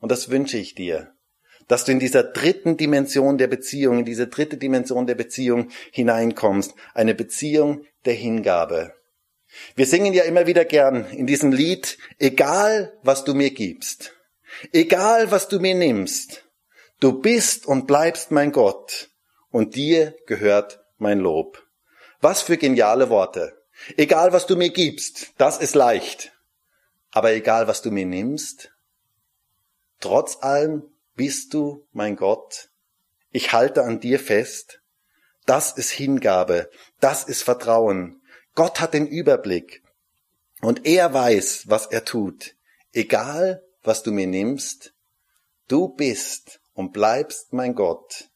Und 0.00 0.10
das 0.10 0.28
wünsche 0.30 0.58
ich 0.58 0.74
dir, 0.74 1.14
dass 1.68 1.84
du 1.84 1.92
in 1.92 1.98
dieser 1.98 2.22
dritten 2.22 2.76
Dimension 2.76 3.38
der 3.38 3.46
Beziehung, 3.46 4.00
in 4.00 4.04
diese 4.04 4.26
dritte 4.26 4.56
Dimension 4.56 5.06
der 5.06 5.14
Beziehung 5.14 5.70
hineinkommst. 5.90 6.74
Eine 6.94 7.14
Beziehung 7.14 7.84
der 8.04 8.14
Hingabe. 8.14 8.94
Wir 9.76 9.86
singen 9.86 10.12
ja 10.12 10.24
immer 10.24 10.46
wieder 10.46 10.64
gern 10.64 11.10
in 11.10 11.26
diesem 11.26 11.52
Lied, 11.52 11.98
egal 12.18 12.96
was 13.02 13.24
du 13.24 13.34
mir 13.34 13.50
gibst, 13.50 14.12
egal 14.72 15.30
was 15.30 15.48
du 15.48 15.60
mir 15.60 15.74
nimmst, 15.74 16.44
du 17.00 17.20
bist 17.20 17.66
und 17.66 17.86
bleibst 17.86 18.30
mein 18.30 18.52
Gott 18.52 19.10
und 19.50 19.76
dir 19.76 20.16
gehört 20.26 20.84
mein 20.98 21.20
Lob. 21.20 21.62
Was 22.20 22.42
für 22.42 22.56
geniale 22.56 23.10
Worte. 23.10 23.62
Egal 23.96 24.32
was 24.32 24.46
du 24.46 24.56
mir 24.56 24.70
gibst, 24.70 25.32
das 25.36 25.58
ist 25.58 25.74
leicht. 25.74 26.32
Aber 27.10 27.32
egal 27.32 27.68
was 27.68 27.82
du 27.82 27.90
mir 27.90 28.06
nimmst, 28.06 28.72
trotz 30.00 30.42
allem 30.42 30.82
bist 31.16 31.54
du 31.54 31.86
mein 31.92 32.16
Gott. 32.16 32.70
Ich 33.30 33.52
halte 33.52 33.84
an 33.84 34.00
dir 34.00 34.18
fest. 34.18 34.80
Das 35.46 35.72
ist 35.72 35.90
Hingabe. 35.90 36.70
Das 37.00 37.24
ist 37.24 37.42
Vertrauen. 37.42 38.20
Gott 38.54 38.80
hat 38.80 38.94
den 38.94 39.06
Überblick. 39.06 39.82
Und 40.60 40.86
er 40.86 41.12
weiß, 41.12 41.64
was 41.68 41.86
er 41.86 42.04
tut. 42.04 42.54
Egal, 42.92 43.62
was 43.82 44.02
du 44.02 44.12
mir 44.12 44.26
nimmst, 44.26 44.94
du 45.68 45.88
bist 45.88 46.60
und 46.72 46.92
bleibst 46.92 47.52
mein 47.52 47.74
Gott. 47.74 48.30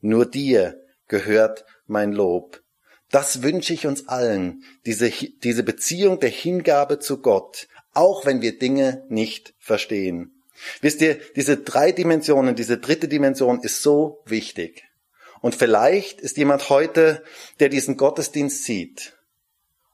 Nur 0.00 0.26
dir 0.26 0.80
gehört 1.06 1.64
mein 1.86 2.12
Lob. 2.12 2.62
Das 3.10 3.42
wünsche 3.42 3.72
ich 3.72 3.86
uns 3.86 4.08
allen, 4.08 4.64
diese, 4.84 5.10
diese 5.10 5.62
Beziehung 5.62 6.20
der 6.20 6.28
Hingabe 6.28 6.98
zu 6.98 7.22
Gott, 7.22 7.68
auch 7.94 8.26
wenn 8.26 8.42
wir 8.42 8.58
Dinge 8.58 9.06
nicht 9.08 9.54
verstehen. 9.58 10.37
Wisst 10.80 11.00
ihr, 11.00 11.18
diese 11.36 11.56
drei 11.56 11.92
Dimensionen, 11.92 12.54
diese 12.54 12.78
dritte 12.78 13.08
Dimension 13.08 13.60
ist 13.60 13.82
so 13.82 14.22
wichtig. 14.26 14.84
Und 15.40 15.54
vielleicht 15.54 16.20
ist 16.20 16.36
jemand 16.36 16.68
heute, 16.68 17.22
der 17.60 17.68
diesen 17.68 17.96
Gottesdienst 17.96 18.64
sieht 18.64 19.16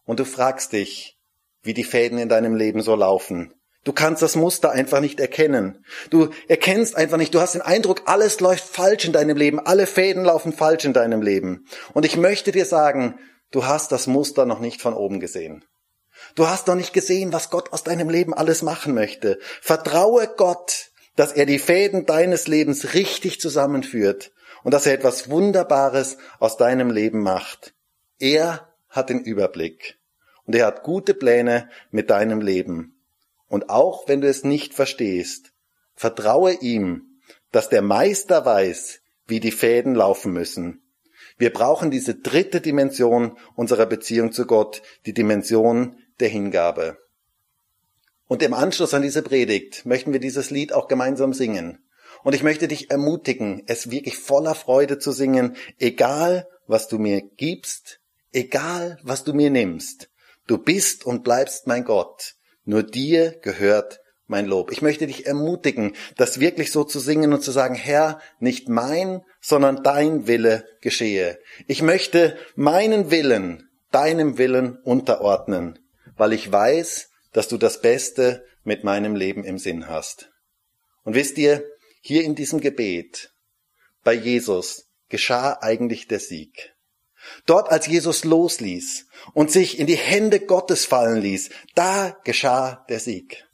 und 0.04 0.20
du 0.20 0.24
fragst 0.24 0.72
dich, 0.72 1.18
wie 1.62 1.74
die 1.74 1.84
Fäden 1.84 2.18
in 2.18 2.28
deinem 2.28 2.54
Leben 2.54 2.82
so 2.82 2.94
laufen. 2.94 3.54
Du 3.84 3.92
kannst 3.92 4.22
das 4.22 4.34
Muster 4.34 4.70
einfach 4.70 5.00
nicht 5.00 5.20
erkennen. 5.20 5.84
Du 6.08 6.30
erkennst 6.48 6.96
einfach 6.96 7.18
nicht, 7.18 7.34
du 7.34 7.40
hast 7.40 7.54
den 7.54 7.62
Eindruck, 7.62 8.02
alles 8.06 8.40
läuft 8.40 8.64
falsch 8.64 9.04
in 9.04 9.12
deinem 9.12 9.36
Leben, 9.36 9.60
alle 9.60 9.86
Fäden 9.86 10.24
laufen 10.24 10.54
falsch 10.54 10.86
in 10.86 10.94
deinem 10.94 11.20
Leben. 11.20 11.66
Und 11.92 12.06
ich 12.06 12.16
möchte 12.16 12.50
dir 12.50 12.64
sagen, 12.64 13.18
du 13.50 13.66
hast 13.66 13.92
das 13.92 14.06
Muster 14.06 14.46
noch 14.46 14.60
nicht 14.60 14.80
von 14.80 14.94
oben 14.94 15.20
gesehen. 15.20 15.64
Du 16.34 16.48
hast 16.48 16.66
noch 16.66 16.74
nicht 16.74 16.92
gesehen, 16.92 17.32
was 17.32 17.50
Gott 17.50 17.72
aus 17.72 17.84
deinem 17.84 18.10
Leben 18.10 18.34
alles 18.34 18.62
machen 18.62 18.94
möchte. 18.94 19.38
Vertraue 19.60 20.28
Gott, 20.36 20.90
dass 21.16 21.32
er 21.32 21.46
die 21.46 21.60
Fäden 21.60 22.06
deines 22.06 22.48
Lebens 22.48 22.94
richtig 22.94 23.40
zusammenführt 23.40 24.32
und 24.64 24.74
dass 24.74 24.86
er 24.86 24.94
etwas 24.94 25.30
Wunderbares 25.30 26.16
aus 26.40 26.56
deinem 26.56 26.90
Leben 26.90 27.22
macht. 27.22 27.74
Er 28.18 28.68
hat 28.88 29.10
den 29.10 29.20
Überblick 29.20 29.98
und 30.44 30.56
er 30.56 30.66
hat 30.66 30.82
gute 30.82 31.14
Pläne 31.14 31.68
mit 31.90 32.10
deinem 32.10 32.40
Leben. 32.40 33.00
Und 33.46 33.70
auch 33.70 34.08
wenn 34.08 34.20
du 34.20 34.28
es 34.28 34.42
nicht 34.42 34.74
verstehst, 34.74 35.52
vertraue 35.94 36.52
ihm, 36.54 37.20
dass 37.52 37.68
der 37.68 37.82
Meister 37.82 38.44
weiß, 38.44 39.00
wie 39.26 39.38
die 39.38 39.52
Fäden 39.52 39.94
laufen 39.94 40.32
müssen. 40.32 40.82
Wir 41.38 41.52
brauchen 41.52 41.90
diese 41.90 42.14
dritte 42.14 42.60
Dimension 42.60 43.38
unserer 43.54 43.86
Beziehung 43.86 44.32
zu 44.32 44.46
Gott, 44.46 44.82
die 45.06 45.14
Dimension 45.14 45.96
der 46.20 46.28
Hingabe. 46.28 46.98
Und 48.26 48.42
im 48.42 48.54
Anschluss 48.54 48.94
an 48.94 49.02
diese 49.02 49.22
Predigt 49.22 49.84
möchten 49.84 50.12
wir 50.12 50.20
dieses 50.20 50.50
Lied 50.50 50.72
auch 50.72 50.88
gemeinsam 50.88 51.32
singen. 51.32 51.78
Und 52.22 52.34
ich 52.34 52.42
möchte 52.42 52.68
dich 52.68 52.90
ermutigen, 52.90 53.62
es 53.66 53.90
wirklich 53.90 54.16
voller 54.16 54.54
Freude 54.54 54.98
zu 54.98 55.12
singen, 55.12 55.56
egal 55.78 56.48
was 56.66 56.88
du 56.88 56.98
mir 56.98 57.20
gibst, 57.20 58.00
egal 58.32 58.98
was 59.02 59.24
du 59.24 59.34
mir 59.34 59.50
nimmst. 59.50 60.08
Du 60.46 60.58
bist 60.58 61.04
und 61.04 61.22
bleibst 61.22 61.66
mein 61.66 61.84
Gott. 61.84 62.36
Nur 62.64 62.82
dir 62.82 63.32
gehört 63.42 64.00
mein 64.26 64.46
Lob. 64.46 64.72
Ich 64.72 64.80
möchte 64.80 65.06
dich 65.06 65.26
ermutigen, 65.26 65.94
das 66.16 66.40
wirklich 66.40 66.72
so 66.72 66.84
zu 66.84 66.98
singen 66.98 67.32
und 67.34 67.42
zu 67.42 67.50
sagen, 67.50 67.74
Herr, 67.74 68.20
nicht 68.40 68.68
mein, 68.68 69.22
sondern 69.40 69.82
dein 69.82 70.26
Wille 70.26 70.64
geschehe. 70.80 71.38
Ich 71.66 71.82
möchte 71.82 72.38
meinen 72.56 73.10
Willen 73.10 73.68
deinem 73.90 74.38
Willen 74.38 74.78
unterordnen, 74.82 75.78
weil 76.16 76.32
ich 76.32 76.50
weiß, 76.50 77.10
dass 77.32 77.48
du 77.48 77.56
das 77.56 77.80
Beste 77.80 78.44
mit 78.62 78.84
meinem 78.84 79.14
Leben 79.14 79.44
im 79.44 79.58
Sinn 79.58 79.88
hast. 79.88 80.30
Und 81.02 81.14
wisst 81.14 81.38
ihr, 81.38 81.64
hier 82.00 82.24
in 82.24 82.34
diesem 82.34 82.60
Gebet 82.60 83.32
bei 84.02 84.14
Jesus 84.14 84.90
geschah 85.08 85.58
eigentlich 85.60 86.08
der 86.08 86.20
Sieg. 86.20 86.74
Dort, 87.46 87.70
als 87.70 87.86
Jesus 87.86 88.24
losließ 88.24 89.06
und 89.32 89.50
sich 89.50 89.78
in 89.78 89.86
die 89.86 89.96
Hände 89.96 90.40
Gottes 90.40 90.84
fallen 90.84 91.20
ließ, 91.20 91.50
da 91.74 92.16
geschah 92.24 92.84
der 92.88 93.00
Sieg. 93.00 93.46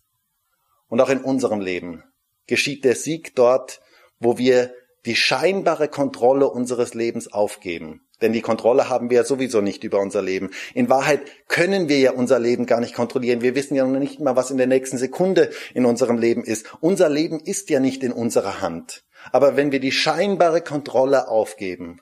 Und 0.89 1.01
auch 1.01 1.09
in 1.09 1.23
unserem 1.23 1.61
Leben 1.61 2.03
geschieht 2.47 2.85
der 2.85 2.97
Sieg 2.97 3.37
dort, 3.37 3.81
wo 4.19 4.39
wir 4.39 4.75
die 5.07 5.17
scheinbare 5.17 5.89
Kontrolle 5.89 6.51
unseres 6.51 6.95
Lebens 6.95 7.33
aufgeben. 7.33 8.03
Denn 8.23 8.33
die 8.33 8.43
Kontrolle 8.43 8.89
haben 8.89 9.11
wir 9.11 9.19
ja 9.19 9.25
sowieso 9.25 9.61
nicht 9.61 9.85
über 9.85 10.01
unser 10.01 10.23
Leben. 10.23 10.51
In 10.75 10.89
Wahrheit 10.89 11.23
können 11.49 11.89
wir 11.89 11.99
ja 11.99 12.13
unser 12.13 12.39
Leben 12.39 12.67
gar 12.67 12.81
nicht 12.81 12.95
kontrollieren. 12.95 13.43
Wir 13.43 13.55
wissen 13.55 13.75
ja 13.75 13.87
noch 13.87 13.99
nicht 13.99 14.21
mal, 14.21 14.37
was 14.37 14.51
in 14.51 14.59
der 14.59 14.67
nächsten 14.67 14.99
Sekunde 14.99 15.51
in 15.75 15.87
unserem 15.87 16.19
Leben 16.19 16.45
ist. 16.45 16.67
Unser 16.81 17.09
Leben 17.09 17.41
ist 17.41 17.71
ja 17.71 17.81
nicht 17.81 18.03
in 18.03 18.13
unserer 18.13 18.61
Hand. 18.61 19.05
Aber 19.33 19.57
wenn 19.57 19.73
wir 19.73 19.81
die 19.81 19.93
scheinbare 19.93 20.61
Kontrolle 20.61 21.29
aufgeben, 21.29 22.01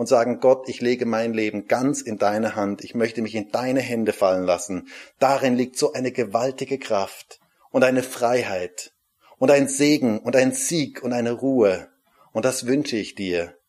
und 0.00 0.06
sagen, 0.06 0.40
Gott, 0.40 0.66
ich 0.66 0.80
lege 0.80 1.04
mein 1.04 1.34
Leben 1.34 1.66
ganz 1.66 2.00
in 2.00 2.16
deine 2.16 2.56
Hand, 2.56 2.82
ich 2.82 2.94
möchte 2.94 3.20
mich 3.20 3.34
in 3.34 3.50
deine 3.50 3.80
Hände 3.80 4.14
fallen 4.14 4.44
lassen. 4.44 4.88
Darin 5.18 5.56
liegt 5.56 5.76
so 5.76 5.92
eine 5.92 6.10
gewaltige 6.10 6.78
Kraft 6.78 7.38
und 7.70 7.84
eine 7.84 8.02
Freiheit 8.02 8.94
und 9.36 9.50
ein 9.50 9.68
Segen 9.68 10.18
und 10.18 10.36
ein 10.36 10.52
Sieg 10.52 11.02
und 11.02 11.12
eine 11.12 11.32
Ruhe. 11.32 11.88
Und 12.32 12.46
das 12.46 12.66
wünsche 12.66 12.96
ich 12.96 13.14
dir. 13.14 13.59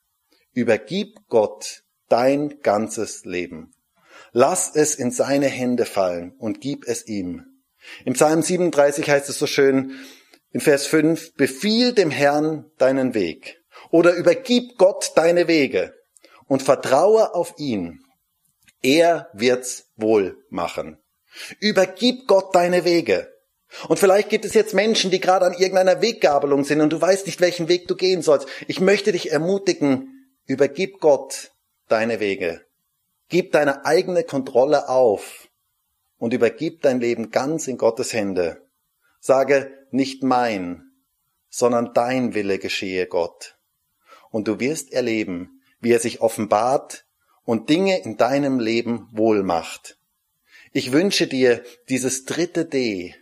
Übergib 0.54 1.28
Gott 1.30 1.84
dein 2.10 2.60
ganzes 2.62 3.26
Leben. 3.26 3.74
Lass 4.34 4.76
es 4.76 4.96
in 4.96 5.12
seine 5.12 5.48
Hände 5.48 5.86
fallen 5.86 6.34
und 6.38 6.62
gib 6.62 6.88
es 6.88 7.08
ihm. 7.08 7.46
Im 8.06 8.14
Psalm 8.14 8.42
37 8.42 9.10
heißt 9.10 9.30
es 9.30 9.40
so 9.40 9.48
schön 9.48 9.96
in 10.52 10.60
Vers 10.60 10.86
5, 10.86 11.36
befiehl 11.36 11.94
dem 11.94 12.12
Herrn 12.12 12.70
deinen 12.78 13.14
Weg 13.14 13.62
oder 13.90 14.14
übergib 14.14 14.78
Gott 14.78 15.14
deine 15.16 15.48
Wege 15.48 15.94
und 16.48 16.62
vertraue 16.62 17.34
auf 17.34 17.54
ihn. 17.58 18.04
Er 18.82 19.30
wird's 19.34 19.92
wohl 19.96 20.38
machen. 20.50 20.98
Übergib 21.60 22.28
Gott 22.28 22.54
deine 22.54 22.84
Wege. 22.84 23.32
Und 23.88 24.00
vielleicht 24.00 24.30
gibt 24.30 24.44
es 24.44 24.54
jetzt 24.54 24.74
Menschen, 24.74 25.12
die 25.12 25.22
gerade 25.22 25.46
an 25.46 25.54
irgendeiner 25.54 26.02
Weggabelung 26.02 26.66
sind 26.66 26.82
und 26.82 26.92
du 26.92 27.00
weißt 27.00 27.26
nicht, 27.26 27.40
welchen 27.40 27.70
Weg 27.70 27.88
du 27.88 27.96
gehen 27.96 28.22
sollst. 28.22 28.48
Ich 28.68 28.82
möchte 28.82 29.14
dich 29.14 29.32
ermutigen, 29.32 30.21
übergib 30.46 31.00
Gott 31.00 31.52
deine 31.88 32.20
Wege. 32.20 32.66
Gib 33.30 33.52
deine 33.52 33.86
eigene 33.86 34.24
Kontrolle 34.24 34.90
auf 34.90 35.50
und 36.18 36.34
übergib 36.34 36.82
dein 36.82 37.00
Leben 37.00 37.32
ganz 37.32 37.68
in 37.68 37.78
Gottes 37.78 38.14
Hände. 38.14 38.62
Sage, 39.20 39.72
nicht 39.92 40.24
mein, 40.24 40.92
sondern 41.50 41.94
dein 41.94 42.34
Wille 42.34 42.60
geschehe, 42.60 43.08
Gott. 43.08 43.58
Und 44.30 44.48
du 44.48 44.60
wirst 44.60 44.92
erleben, 44.92 45.62
wie 45.80 45.92
er 45.92 46.00
sich 46.00 46.22
offenbart 46.22 47.06
und 47.44 47.70
Dinge 47.70 48.02
in 48.02 48.18
deinem 48.18 48.60
Leben 48.60 49.08
wohl 49.12 49.44
macht. 49.44 49.98
Ich 50.74 50.92
wünsche 50.92 51.28
dir 51.28 51.64
dieses 51.90 52.26
dritte 52.26 52.66
D. 52.66 53.16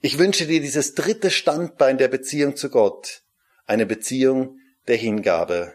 Ich 0.00 0.18
wünsche 0.18 0.46
dir 0.46 0.60
dieses 0.60 0.94
dritte 0.94 1.30
Standbein 1.30 1.98
der 1.98 2.08
Beziehung 2.08 2.56
zu 2.56 2.68
Gott. 2.68 3.22
Eine 3.64 3.86
Beziehung 3.86 4.58
der 4.88 4.96
Hingabe. 4.96 5.74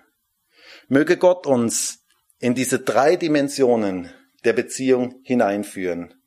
Möge 0.92 1.16
Gott 1.16 1.48
uns 1.48 2.00
in 2.40 2.54
diese 2.54 2.80
drei 2.80 3.16
Dimensionen 3.16 4.14
der 4.44 4.52
Beziehung 4.52 5.22
hineinführen. 5.24 6.22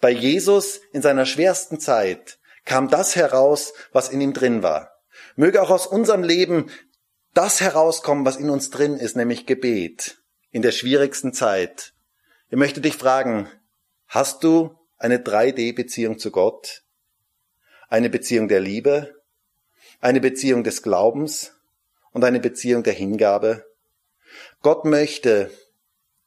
Bei 0.00 0.10
Jesus 0.10 0.80
in 0.92 1.02
seiner 1.02 1.24
schwersten 1.24 1.78
Zeit 1.78 2.40
kam 2.64 2.88
das 2.88 3.14
heraus, 3.14 3.74
was 3.92 4.08
in 4.08 4.20
ihm 4.20 4.32
drin 4.32 4.64
war. 4.64 4.90
Möge 5.36 5.62
auch 5.62 5.70
aus 5.70 5.86
unserem 5.86 6.24
Leben 6.24 6.68
das 7.32 7.60
herauskommen, 7.60 8.26
was 8.26 8.34
in 8.38 8.50
uns 8.50 8.70
drin 8.70 8.96
ist, 8.96 9.14
nämlich 9.14 9.46
Gebet 9.46 10.18
in 10.50 10.62
der 10.62 10.72
schwierigsten 10.72 11.32
Zeit. 11.32 11.92
Ich 12.50 12.56
möchte 12.56 12.80
dich 12.80 12.96
fragen, 12.96 13.48
hast 14.08 14.42
du 14.42 14.76
eine 14.96 15.18
3D-Beziehung 15.18 16.18
zu 16.18 16.32
Gott? 16.32 16.82
Eine 17.88 18.10
Beziehung 18.10 18.48
der 18.48 18.58
Liebe? 18.58 19.14
Eine 20.00 20.20
Beziehung 20.20 20.64
des 20.64 20.82
Glaubens? 20.82 21.52
Und 22.10 22.24
eine 22.24 22.40
Beziehung 22.40 22.82
der 22.82 22.94
Hingabe? 22.94 23.67
Gott 24.62 24.84
möchte, 24.84 25.50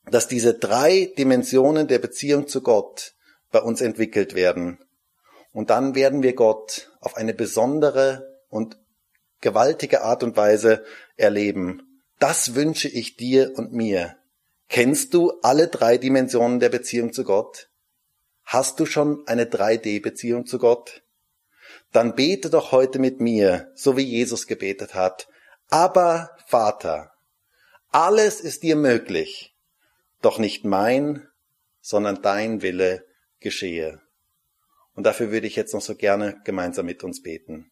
dass 0.10 0.28
diese 0.28 0.54
drei 0.54 1.14
Dimensionen 1.18 1.88
der 1.88 2.00
Beziehung 2.00 2.48
zu 2.48 2.62
Gott 2.62 3.14
bei 3.52 3.60
uns 3.60 3.82
entwickelt 3.82 4.36
werden. 4.36 4.80
Und 5.52 5.70
dann 5.70 5.96
werden 5.96 6.24
wir 6.24 6.34
Gott 6.34 6.92
auf 7.02 7.18
eine 7.18 7.34
besondere 7.34 8.40
und 8.48 8.78
gewaltige 9.42 10.04
Art 10.04 10.24
und 10.24 10.38
Weise 10.38 10.86
erleben. 11.18 12.04
Das 12.20 12.56
wünsche 12.56 12.88
ich 12.88 13.18
dir 13.18 13.54
und 13.58 13.74
mir. 13.74 14.16
Kennst 14.70 15.14
du 15.14 15.34
alle 15.42 15.68
drei 15.68 15.98
Dimensionen 15.98 16.60
der 16.60 16.70
Beziehung 16.70 17.12
zu 17.12 17.26
Gott? 17.26 17.70
Hast 18.46 18.80
du 18.80 18.86
schon 18.86 19.28
eine 19.28 19.46
3D-Beziehung 19.46 20.46
zu 20.46 20.58
Gott? 20.58 21.04
Dann 21.92 22.16
bete 22.16 22.50
doch 22.50 22.72
heute 22.72 23.00
mit 23.00 23.20
mir, 23.20 23.72
so 23.76 23.98
wie 23.98 24.04
Jesus 24.04 24.48
gebetet 24.48 24.94
hat. 24.94 25.28
Aber 25.70 26.32
Vater, 26.48 27.11
alles 27.92 28.40
ist 28.42 28.64
dir 28.64 28.76
möglich, 28.76 29.56
doch 30.22 30.40
nicht 30.40 30.66
mein, 30.66 31.28
sondern 31.82 32.22
dein 32.22 32.62
Wille 32.62 33.06
geschehe. 33.40 34.02
Und 34.94 35.06
dafür 35.06 35.32
würde 35.32 35.48
ich 35.48 35.56
jetzt 35.56 35.74
noch 35.74 35.82
so 35.82 35.96
gerne 35.96 36.42
gemeinsam 36.44 36.86
mit 36.86 37.04
uns 37.04 37.22
beten. 37.22 37.72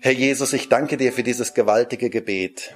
Herr 0.00 0.12
Jesus, 0.12 0.52
ich 0.52 0.68
danke 0.68 0.96
dir 0.96 1.12
für 1.12 1.22
dieses 1.22 1.54
gewaltige 1.54 2.10
Gebet. 2.10 2.74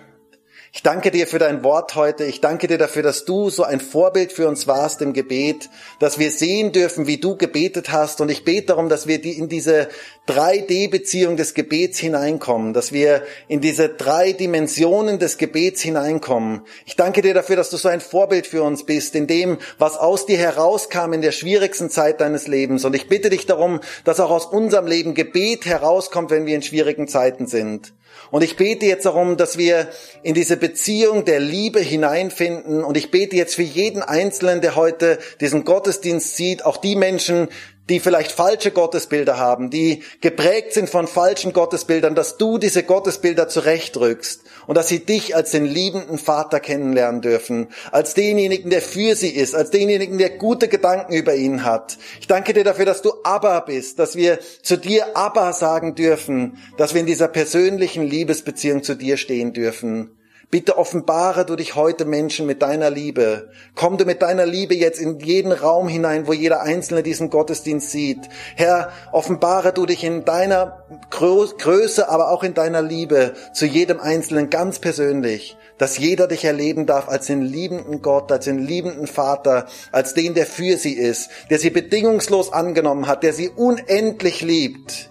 Ich 0.70 0.82
danke 0.82 1.10
dir 1.10 1.26
für 1.26 1.38
dein 1.38 1.64
Wort 1.64 1.94
heute. 1.94 2.24
Ich 2.24 2.42
danke 2.42 2.66
dir 2.66 2.76
dafür, 2.76 3.02
dass 3.02 3.24
du 3.24 3.48
so 3.48 3.62
ein 3.62 3.80
Vorbild 3.80 4.32
für 4.32 4.46
uns 4.46 4.66
warst 4.66 5.00
im 5.00 5.14
Gebet, 5.14 5.70
dass 5.98 6.18
wir 6.18 6.30
sehen 6.30 6.72
dürfen, 6.72 7.06
wie 7.06 7.16
du 7.16 7.36
gebetet 7.36 7.90
hast. 7.90 8.20
Und 8.20 8.30
ich 8.30 8.44
bete 8.44 8.66
darum, 8.66 8.90
dass 8.90 9.06
wir 9.06 9.24
in 9.24 9.48
diese 9.48 9.88
3D-Beziehung 10.28 11.38
des 11.38 11.54
Gebets 11.54 11.98
hineinkommen, 11.98 12.74
dass 12.74 12.92
wir 12.92 13.22
in 13.48 13.62
diese 13.62 13.88
drei 13.88 14.32
Dimensionen 14.34 15.18
des 15.18 15.38
Gebets 15.38 15.80
hineinkommen. 15.80 16.60
Ich 16.84 16.96
danke 16.96 17.22
dir 17.22 17.32
dafür, 17.32 17.56
dass 17.56 17.70
du 17.70 17.78
so 17.78 17.88
ein 17.88 18.02
Vorbild 18.02 18.46
für 18.46 18.62
uns 18.62 18.84
bist, 18.84 19.14
in 19.14 19.26
dem, 19.26 19.56
was 19.78 19.96
aus 19.96 20.26
dir 20.26 20.36
herauskam 20.36 21.14
in 21.14 21.22
der 21.22 21.32
schwierigsten 21.32 21.88
Zeit 21.88 22.20
deines 22.20 22.46
Lebens. 22.46 22.84
Und 22.84 22.94
ich 22.94 23.08
bitte 23.08 23.30
dich 23.30 23.46
darum, 23.46 23.80
dass 24.04 24.20
auch 24.20 24.30
aus 24.30 24.44
unserem 24.44 24.86
Leben 24.86 25.14
Gebet 25.14 25.64
herauskommt, 25.64 26.30
wenn 26.30 26.44
wir 26.44 26.54
in 26.54 26.62
schwierigen 26.62 27.08
Zeiten 27.08 27.46
sind. 27.46 27.94
Und 28.30 28.42
ich 28.42 28.56
bete 28.56 28.86
jetzt 28.86 29.06
darum, 29.06 29.36
dass 29.36 29.58
wir 29.58 29.88
in 30.22 30.34
diese 30.34 30.56
Beziehung 30.56 31.24
der 31.24 31.40
Liebe 31.40 31.80
hineinfinden. 31.80 32.84
Und 32.84 32.96
ich 32.96 33.10
bete 33.10 33.36
jetzt 33.36 33.54
für 33.54 33.62
jeden 33.62 34.02
Einzelnen, 34.02 34.60
der 34.60 34.76
heute 34.76 35.18
diesen 35.40 35.64
Gottesdienst 35.64 36.36
sieht, 36.36 36.64
auch 36.64 36.76
die 36.76 36.96
Menschen, 36.96 37.48
die 37.88 38.00
vielleicht 38.00 38.32
falsche 38.32 38.70
Gottesbilder 38.70 39.38
haben, 39.38 39.70
die 39.70 40.02
geprägt 40.20 40.74
sind 40.74 40.90
von 40.90 41.06
falschen 41.06 41.52
Gottesbildern, 41.52 42.14
dass 42.14 42.36
du 42.36 42.58
diese 42.58 42.82
Gottesbilder 42.82 43.48
zurechtrückst 43.48 44.42
und 44.68 44.76
dass 44.76 44.86
sie 44.86 45.04
dich 45.04 45.34
als 45.34 45.50
den 45.50 45.64
liebenden 45.64 46.18
Vater 46.18 46.60
kennenlernen 46.60 47.22
dürfen, 47.22 47.68
als 47.90 48.12
denjenigen, 48.12 48.70
der 48.70 48.82
für 48.82 49.16
sie 49.16 49.30
ist, 49.30 49.54
als 49.54 49.70
denjenigen, 49.70 50.18
der 50.18 50.30
gute 50.30 50.68
Gedanken 50.68 51.14
über 51.14 51.34
ihn 51.34 51.64
hat. 51.64 51.96
Ich 52.20 52.26
danke 52.26 52.52
dir 52.52 52.64
dafür, 52.64 52.84
dass 52.84 53.00
du 53.00 53.12
Abba 53.24 53.60
bist, 53.60 53.98
dass 53.98 54.14
wir 54.14 54.38
zu 54.62 54.76
dir 54.76 55.16
Abba 55.16 55.54
sagen 55.54 55.94
dürfen, 55.94 56.58
dass 56.76 56.92
wir 56.92 57.00
in 57.00 57.06
dieser 57.06 57.28
persönlichen 57.28 58.04
Liebesbeziehung 58.04 58.82
zu 58.82 58.94
dir 58.94 59.16
stehen 59.16 59.54
dürfen. 59.54 60.17
Bitte 60.50 60.78
offenbare 60.78 61.44
du 61.44 61.56
dich 61.56 61.74
heute 61.74 62.06
Menschen 62.06 62.46
mit 62.46 62.62
deiner 62.62 62.88
Liebe. 62.88 63.50
Komm 63.74 63.98
du 63.98 64.06
mit 64.06 64.22
deiner 64.22 64.46
Liebe 64.46 64.74
jetzt 64.74 64.98
in 64.98 65.20
jeden 65.20 65.52
Raum 65.52 65.88
hinein, 65.88 66.26
wo 66.26 66.32
jeder 66.32 66.62
Einzelne 66.62 67.02
diesen 67.02 67.28
Gottesdienst 67.28 67.90
sieht. 67.90 68.20
Herr, 68.56 68.90
offenbare 69.12 69.74
du 69.74 69.84
dich 69.84 70.04
in 70.04 70.24
deiner 70.24 70.86
Größe, 71.10 72.08
aber 72.08 72.30
auch 72.30 72.42
in 72.42 72.54
deiner 72.54 72.80
Liebe 72.80 73.34
zu 73.52 73.66
jedem 73.66 74.00
Einzelnen 74.00 74.48
ganz 74.48 74.78
persönlich, 74.78 75.58
dass 75.76 75.98
jeder 75.98 76.26
dich 76.26 76.46
erleben 76.46 76.86
darf 76.86 77.10
als 77.10 77.26
den 77.26 77.42
liebenden 77.42 78.00
Gott, 78.00 78.32
als 78.32 78.46
den 78.46 78.58
liebenden 78.58 79.06
Vater, 79.06 79.66
als 79.92 80.14
den, 80.14 80.32
der 80.32 80.46
für 80.46 80.78
sie 80.78 80.94
ist, 80.94 81.28
der 81.50 81.58
sie 81.58 81.68
bedingungslos 81.68 82.54
angenommen 82.54 83.06
hat, 83.06 83.22
der 83.22 83.34
sie 83.34 83.50
unendlich 83.50 84.40
liebt. 84.40 85.10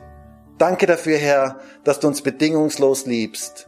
Danke 0.57 0.87
dafür, 0.87 1.17
Herr, 1.19 1.59
dass 1.83 1.99
du 1.99 2.07
uns 2.07 2.23
bedingungslos 2.23 3.05
liebst. 3.05 3.66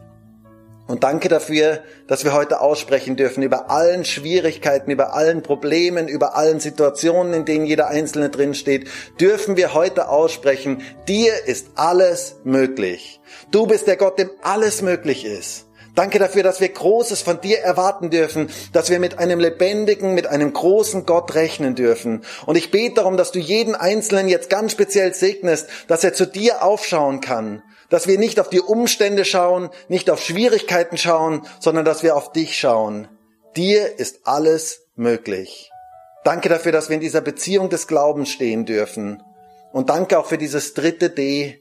Und 0.90 1.04
danke 1.04 1.28
dafür, 1.28 1.84
dass 2.08 2.24
wir 2.24 2.32
heute 2.32 2.60
aussprechen 2.60 3.14
dürfen 3.14 3.44
über 3.44 3.70
allen 3.70 4.04
Schwierigkeiten, 4.04 4.90
über 4.90 5.14
allen 5.14 5.40
Problemen, 5.40 6.08
über 6.08 6.34
allen 6.36 6.58
Situationen, 6.58 7.32
in 7.32 7.44
denen 7.44 7.64
jeder 7.64 7.86
Einzelne 7.86 8.28
drinsteht, 8.28 8.88
dürfen 9.20 9.56
wir 9.56 9.72
heute 9.72 10.08
aussprechen, 10.08 10.82
dir 11.06 11.44
ist 11.46 11.68
alles 11.76 12.40
möglich. 12.42 13.20
Du 13.52 13.68
bist 13.68 13.86
der 13.86 13.96
Gott, 13.96 14.18
dem 14.18 14.30
alles 14.42 14.82
möglich 14.82 15.24
ist. 15.24 15.69
Danke 15.94 16.18
dafür, 16.18 16.42
dass 16.42 16.60
wir 16.60 16.68
Großes 16.68 17.22
von 17.22 17.40
dir 17.40 17.58
erwarten 17.58 18.10
dürfen, 18.10 18.50
dass 18.72 18.90
wir 18.90 19.00
mit 19.00 19.18
einem 19.18 19.40
lebendigen, 19.40 20.14
mit 20.14 20.26
einem 20.26 20.52
großen 20.52 21.06
Gott 21.06 21.34
rechnen 21.34 21.74
dürfen. 21.74 22.22
Und 22.46 22.56
ich 22.56 22.70
bete 22.70 22.96
darum, 22.96 23.16
dass 23.16 23.32
du 23.32 23.38
jeden 23.38 23.74
Einzelnen 23.74 24.28
jetzt 24.28 24.50
ganz 24.50 24.72
speziell 24.72 25.14
segnest, 25.14 25.68
dass 25.88 26.04
er 26.04 26.14
zu 26.14 26.26
dir 26.26 26.62
aufschauen 26.62 27.20
kann 27.20 27.62
dass 27.90 28.06
wir 28.06 28.18
nicht 28.18 28.40
auf 28.40 28.48
die 28.48 28.60
Umstände 28.60 29.24
schauen, 29.24 29.68
nicht 29.88 30.10
auf 30.10 30.22
Schwierigkeiten 30.22 30.96
schauen, 30.96 31.44
sondern 31.58 31.84
dass 31.84 32.02
wir 32.02 32.16
auf 32.16 32.32
dich 32.32 32.56
schauen. 32.56 33.08
Dir 33.56 33.98
ist 33.98 34.20
alles 34.24 34.86
möglich. 34.94 35.70
Danke 36.24 36.48
dafür, 36.48 36.72
dass 36.72 36.88
wir 36.88 36.94
in 36.94 37.00
dieser 37.00 37.20
Beziehung 37.20 37.68
des 37.68 37.88
Glaubens 37.88 38.30
stehen 38.30 38.64
dürfen. 38.64 39.22
Und 39.72 39.90
danke 39.90 40.18
auch 40.18 40.26
für 40.26 40.38
dieses 40.38 40.74
dritte 40.74 41.10
D. 41.10 41.59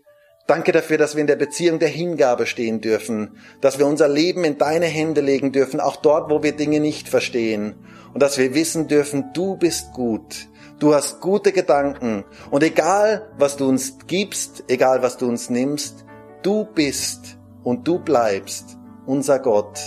Danke 0.49 0.71
dafür, 0.71 0.97
dass 0.97 1.15
wir 1.15 1.21
in 1.21 1.27
der 1.27 1.35
Beziehung 1.35 1.79
der 1.79 1.89
Hingabe 1.89 2.45
stehen 2.45 2.81
dürfen, 2.81 3.37
dass 3.61 3.77
wir 3.77 3.85
unser 3.85 4.07
Leben 4.07 4.43
in 4.43 4.57
deine 4.57 4.87
Hände 4.87 5.21
legen 5.21 5.51
dürfen, 5.51 5.79
auch 5.79 5.97
dort, 5.97 6.29
wo 6.29 6.41
wir 6.41 6.53
Dinge 6.53 6.79
nicht 6.79 7.07
verstehen. 7.07 7.75
Und 8.13 8.23
dass 8.23 8.37
wir 8.37 8.55
wissen 8.55 8.87
dürfen, 8.87 9.31
du 9.33 9.55
bist 9.55 9.93
gut. 9.93 10.47
Du 10.79 10.95
hast 10.95 11.19
gute 11.21 11.51
Gedanken. 11.51 12.25
Und 12.49 12.63
egal, 12.63 13.29
was 13.37 13.57
du 13.57 13.69
uns 13.69 13.99
gibst, 14.07 14.63
egal, 14.67 15.03
was 15.03 15.17
du 15.17 15.27
uns 15.27 15.49
nimmst, 15.49 16.05
Du 16.41 16.63
bist 16.63 17.37
und 17.63 17.85
du 17.85 17.99
bleibst 17.99 18.77
unser 19.05 19.39
Gott 19.39 19.77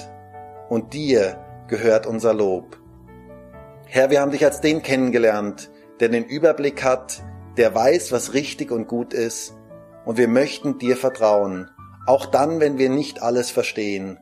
und 0.69 0.93
dir 0.93 1.43
gehört 1.67 2.07
unser 2.07 2.35
Lob. 2.35 2.77
Herr, 3.87 4.11
wir 4.11 4.21
haben 4.21 4.33
dich 4.33 4.45
als 4.45 4.61
den 4.61 4.83
kennengelernt, 4.83 5.71
der 6.01 6.11
den 6.11 6.27
Überblick 6.27 6.85
hat, 6.85 7.23
der 7.57 7.75
weiß, 7.75 8.13
was 8.13 8.35
richtig 8.35 8.71
und 8.71 8.87
gut 8.87 9.15
ist, 9.15 9.55
und 10.05 10.17
wir 10.17 10.29
möchten 10.29 10.79
dir 10.79 10.97
vertrauen, 10.97 11.71
auch 12.07 12.27
dann, 12.27 12.61
wenn 12.61 12.79
wir 12.79 12.89
nicht 12.89 13.23
alles 13.23 13.51
verstehen. 13.51 14.19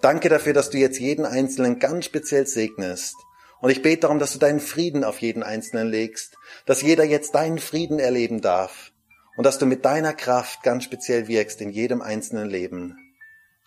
Danke 0.00 0.28
dafür, 0.28 0.52
dass 0.52 0.70
du 0.70 0.78
jetzt 0.78 0.98
jeden 0.98 1.24
Einzelnen 1.24 1.78
ganz 1.78 2.04
speziell 2.04 2.46
segnest. 2.46 3.16
Und 3.60 3.70
ich 3.70 3.82
bete 3.82 4.02
darum, 4.02 4.18
dass 4.18 4.32
du 4.32 4.38
deinen 4.38 4.60
Frieden 4.60 5.02
auf 5.02 5.20
jeden 5.20 5.42
Einzelnen 5.42 5.88
legst, 5.88 6.36
dass 6.66 6.82
jeder 6.82 7.04
jetzt 7.04 7.34
deinen 7.34 7.58
Frieden 7.58 7.98
erleben 7.98 8.40
darf 8.40 8.92
und 9.36 9.44
dass 9.44 9.58
du 9.58 9.66
mit 9.66 9.84
deiner 9.84 10.12
Kraft 10.12 10.62
ganz 10.62 10.84
speziell 10.84 11.28
wirkst 11.28 11.60
in 11.60 11.70
jedem 11.70 12.02
einzelnen 12.02 12.48
Leben. 12.48 12.96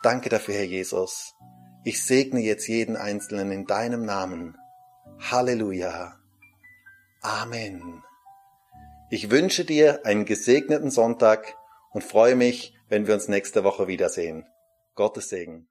Danke 0.04 0.30
dafür, 0.30 0.56
Herr 0.56 0.64
Jesus. 0.64 1.34
Ich 1.84 2.04
segne 2.04 2.40
jetzt 2.40 2.68
jeden 2.68 2.96
Einzelnen 2.96 3.52
in 3.52 3.66
deinem 3.66 4.06
Namen. 4.06 4.56
Halleluja. 5.20 6.20
Amen. 7.22 8.04
Ich 9.12 9.32
wünsche 9.32 9.66
dir 9.66 10.05
einen 10.05 10.26
gesegneten 10.26 10.91
Sonntag 10.91 11.55
und 11.91 12.03
freue 12.03 12.36
mich, 12.36 12.76
wenn 12.89 13.07
wir 13.07 13.16
uns 13.16 13.28
nächste 13.28 13.64
Woche 13.64 13.88
wiedersehen. 13.88 14.45
Gottes 14.93 15.30
Segen. 15.30 15.68